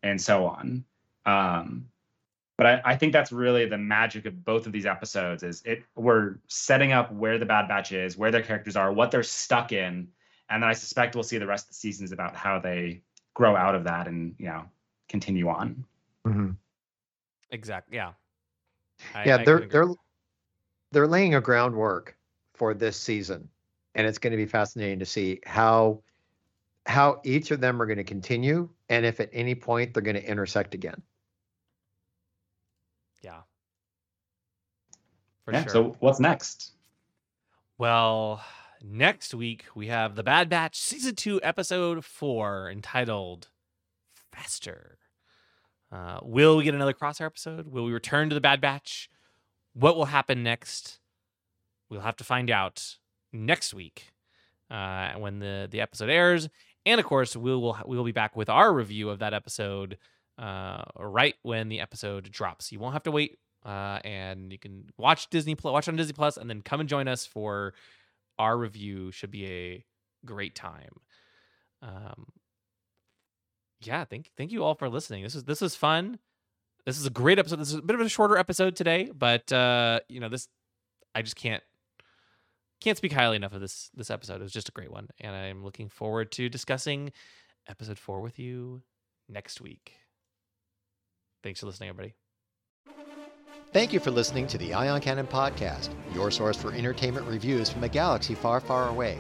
and 0.01 0.19
so 0.19 0.47
on. 0.47 0.83
Um, 1.27 1.87
but 2.57 2.65
I, 2.67 2.81
I 2.85 2.95
think 2.95 3.13
that's 3.13 3.31
really 3.31 3.67
the 3.67 3.77
magic 3.77 4.25
of 4.25 4.43
both 4.43 4.65
of 4.65 4.71
these 4.71 4.85
episodes 4.85 5.43
is 5.43 5.61
it 5.65 5.83
we're 5.95 6.35
setting 6.47 6.91
up 6.91 7.11
where 7.11 7.37
the 7.37 7.45
Bad 7.45 7.67
Batch 7.67 7.91
is, 7.91 8.17
where 8.17 8.31
their 8.31 8.41
characters 8.41 8.75
are, 8.75 8.91
what 8.91 9.11
they're 9.11 9.23
stuck 9.23 9.71
in, 9.71 10.07
and 10.49 10.61
then 10.61 10.69
I 10.69 10.73
suspect 10.73 11.15
we'll 11.15 11.23
see 11.23 11.37
the 11.37 11.47
rest 11.47 11.65
of 11.65 11.69
the 11.69 11.75
seasons 11.75 12.11
about 12.11 12.35
how 12.35 12.59
they 12.59 13.01
grow 13.33 13.55
out 13.55 13.75
of 13.75 13.83
that 13.85 14.07
and 14.07 14.35
you 14.37 14.47
know 14.47 14.65
continue 15.09 15.49
on. 15.49 15.83
Mm-hmm. 16.25 16.51
Exactly. 17.51 17.97
Yeah. 17.97 18.13
I- 19.13 19.25
yeah, 19.25 19.37
I 19.37 19.43
they're 19.45 19.67
they're 19.67 19.87
they're 20.91 21.07
laying 21.07 21.35
a 21.35 21.41
groundwork 21.41 22.17
for 22.53 22.73
this 22.73 22.97
season, 22.97 23.49
and 23.95 24.07
it's 24.07 24.17
going 24.17 24.31
to 24.31 24.37
be 24.37 24.45
fascinating 24.45 24.99
to 24.99 25.05
see 25.05 25.39
how 25.45 26.01
how 26.85 27.19
each 27.23 27.51
of 27.51 27.59
them 27.59 27.81
are 27.81 27.85
going 27.85 27.97
to 27.97 28.03
continue, 28.03 28.69
and 28.89 29.05
if 29.05 29.19
at 29.19 29.29
any 29.33 29.55
point 29.55 29.93
they're 29.93 30.03
going 30.03 30.15
to 30.15 30.29
intersect 30.29 30.73
again. 30.75 31.01
yeah. 33.25 33.41
For 35.43 35.53
yeah. 35.53 35.63
sure. 35.63 35.71
So 35.71 35.95
what's 35.99 36.19
next? 36.19 36.73
Well, 37.77 38.41
next 38.91 39.33
week 39.33 39.65
we 39.73 39.87
have 39.87 40.15
The 40.15 40.23
Bad 40.23 40.49
Batch 40.49 40.77
Season 40.77 41.15
2, 41.15 41.41
Episode 41.41 42.05
4, 42.05 42.69
entitled 42.69 43.49
Faster. 44.31 44.97
Uh, 45.91 46.19
will 46.21 46.57
we 46.57 46.63
get 46.63 46.75
another 46.75 46.93
Crosshair 46.93 47.25
episode? 47.25 47.67
Will 47.67 47.85
we 47.85 47.91
return 47.91 48.29
to 48.29 48.35
The 48.35 48.41
Bad 48.41 48.61
Batch? 48.61 49.09
What 49.73 49.95
will 49.95 50.05
happen 50.05 50.43
next? 50.43 50.99
We'll 51.89 52.01
have 52.01 52.17
to 52.17 52.23
find 52.23 52.49
out 52.49 52.97
next 53.33 53.73
week 53.73 54.11
uh, 54.69 55.13
when 55.13 55.39
the, 55.39 55.67
the 55.69 55.81
episode 55.81 56.09
airs. 56.09 56.49
And 56.85 56.99
of 56.99 57.05
course, 57.05 57.35
we 57.35 57.51
will 57.51 57.77
we 57.85 57.97
will 57.97 58.03
be 58.03 58.11
back 58.11 58.35
with 58.35 58.49
our 58.49 58.71
review 58.71 59.09
of 59.09 59.19
that 59.19 59.33
episode 59.33 59.97
uh, 60.37 60.83
right 60.99 61.35
when 61.41 61.67
the 61.69 61.79
episode 61.79 62.29
drops. 62.31 62.71
You 62.71 62.79
won't 62.79 62.93
have 62.93 63.03
to 63.03 63.11
wait, 63.11 63.39
uh, 63.65 63.99
and 64.03 64.51
you 64.51 64.59
can 64.59 64.85
watch 64.97 65.29
Disney 65.31 65.55
Plus, 65.55 65.71
watch 65.71 65.87
on 65.87 65.95
Disney 65.95 66.13
Plus, 66.13 66.37
and 66.37 66.47
then 66.47 66.61
come 66.61 66.79
and 66.79 66.87
join 66.87 67.07
us 67.07 67.25
for 67.25 67.73
our 68.37 68.57
review. 68.57 69.11
Should 69.11 69.31
be 69.31 69.45
a 69.47 69.85
great 70.25 70.55
time. 70.55 70.99
Um, 71.81 72.27
yeah, 73.81 74.05
thank 74.05 74.31
thank 74.37 74.51
you 74.51 74.63
all 74.63 74.75
for 74.75 74.89
listening. 74.89 75.23
This 75.23 75.35
is 75.35 75.43
this 75.43 75.61
is 75.61 75.75
fun. 75.75 76.19
This 76.85 76.99
is 76.99 77.05
a 77.05 77.11
great 77.11 77.39
episode. 77.39 77.59
This 77.59 77.69
is 77.69 77.75
a 77.75 77.81
bit 77.81 77.95
of 77.95 78.01
a 78.01 78.09
shorter 78.09 78.37
episode 78.37 78.75
today, 78.75 79.09
but 79.15 79.51
uh, 79.51 79.99
you 80.07 80.19
know 80.19 80.29
this, 80.29 80.47
I 81.13 81.21
just 81.21 81.35
can't 81.35 81.63
can't 82.81 82.97
speak 82.97 83.13
highly 83.13 83.35
enough 83.35 83.53
of 83.53 83.61
this 83.61 83.89
this 83.95 84.11
episode. 84.11 84.35
It 84.35 84.43
was 84.43 84.51
just 84.51 84.69
a 84.69 84.73
great 84.73 84.91
one, 84.91 85.07
and 85.19 85.35
I'm 85.35 85.63
looking 85.63 85.89
forward 85.89 86.31
to 86.33 86.49
discussing 86.49 87.11
episode 87.67 87.97
four 87.97 88.21
with 88.21 88.39
you 88.39 88.81
next 89.27 89.61
week. 89.61 89.93
Thanks 91.43 91.59
for 91.59 91.67
listening, 91.67 91.89
everybody. 91.89 92.24
Thank 93.75 93.91
you 93.91 93.99
for 93.99 94.09
listening 94.09 94.47
to 94.47 94.57
the 94.57 94.73
Ion 94.73 95.01
Cannon 95.01 95.27
Podcast, 95.27 95.89
your 96.13 96.31
source 96.31 96.55
for 96.55 96.71
entertainment 96.71 97.27
reviews 97.27 97.69
from 97.69 97.83
a 97.83 97.89
galaxy 97.89 98.33
far, 98.33 98.61
far 98.61 98.87
away. 98.87 99.17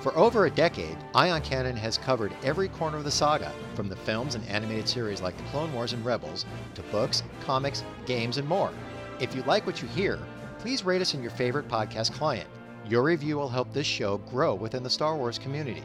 For 0.00 0.16
over 0.16 0.46
a 0.46 0.50
decade, 0.50 0.96
Ion 1.16 1.42
Cannon 1.42 1.74
has 1.74 1.98
covered 1.98 2.32
every 2.44 2.68
corner 2.68 2.98
of 2.98 3.02
the 3.02 3.10
saga, 3.10 3.50
from 3.74 3.88
the 3.88 3.96
films 3.96 4.36
and 4.36 4.48
animated 4.48 4.88
series 4.88 5.22
like 5.22 5.36
The 5.36 5.42
Clone 5.50 5.72
Wars 5.74 5.92
and 5.92 6.04
Rebels, 6.04 6.46
to 6.76 6.82
books, 6.82 7.24
comics, 7.44 7.82
games, 8.06 8.38
and 8.38 8.46
more. 8.46 8.70
If 9.18 9.34
you 9.34 9.42
like 9.42 9.66
what 9.66 9.82
you 9.82 9.88
hear, 9.88 10.20
please 10.60 10.84
rate 10.84 11.02
us 11.02 11.14
in 11.14 11.20
your 11.20 11.32
favorite 11.32 11.66
podcast 11.66 12.12
client. 12.12 12.48
Your 12.88 13.02
review 13.02 13.36
will 13.36 13.48
help 13.48 13.72
this 13.72 13.88
show 13.88 14.18
grow 14.18 14.54
within 14.54 14.84
the 14.84 14.88
Star 14.88 15.16
Wars 15.16 15.36
community. 15.36 15.82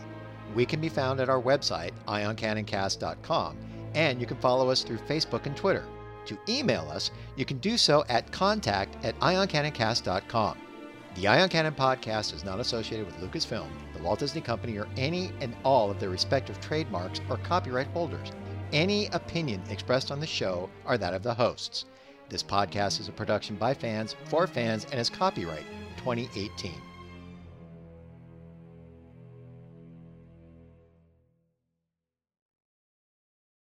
We 0.53 0.67
can 0.67 0.79
be 0.79 0.89
found 0.89 1.21
at 1.21 1.29
our 1.29 1.41
website, 1.41 1.93
ioncanoncast.com, 2.07 3.57
and 3.95 4.21
you 4.21 4.27
can 4.27 4.37
follow 4.37 4.69
us 4.69 4.83
through 4.83 4.99
Facebook 4.99 5.47
and 5.47 5.57
Twitter. 5.57 5.85
To 6.25 6.37
email 6.47 6.87
us, 6.89 7.11
you 7.35 7.45
can 7.45 7.57
do 7.57 7.77
so 7.77 8.03
at 8.09 8.31
contact 8.31 9.03
at 9.03 9.19
ioncanoncast.com. 9.19 10.57
The 11.15 11.27
Ion 11.27 11.49
Cannon 11.49 11.73
podcast 11.73 12.33
is 12.33 12.45
not 12.45 12.59
associated 12.59 13.05
with 13.05 13.17
Lucasfilm, 13.17 13.67
the 13.93 14.01
Walt 14.01 14.19
Disney 14.19 14.39
Company, 14.39 14.77
or 14.77 14.87
any 14.95 15.31
and 15.41 15.53
all 15.65 15.91
of 15.91 15.99
their 15.99 16.09
respective 16.09 16.61
trademarks 16.61 17.19
or 17.29 17.37
copyright 17.37 17.87
holders. 17.87 18.31
Any 18.71 19.07
opinion 19.07 19.61
expressed 19.69 20.11
on 20.11 20.21
the 20.21 20.27
show 20.27 20.69
are 20.85 20.97
that 20.97 21.13
of 21.13 21.23
the 21.23 21.33
hosts. 21.33 21.85
This 22.29 22.43
podcast 22.43 23.01
is 23.01 23.09
a 23.09 23.11
production 23.11 23.57
by 23.57 23.73
fans 23.73 24.15
for 24.25 24.47
fans 24.47 24.85
and 24.91 25.01
is 25.01 25.09
copyright 25.09 25.65
2018. 25.97 26.71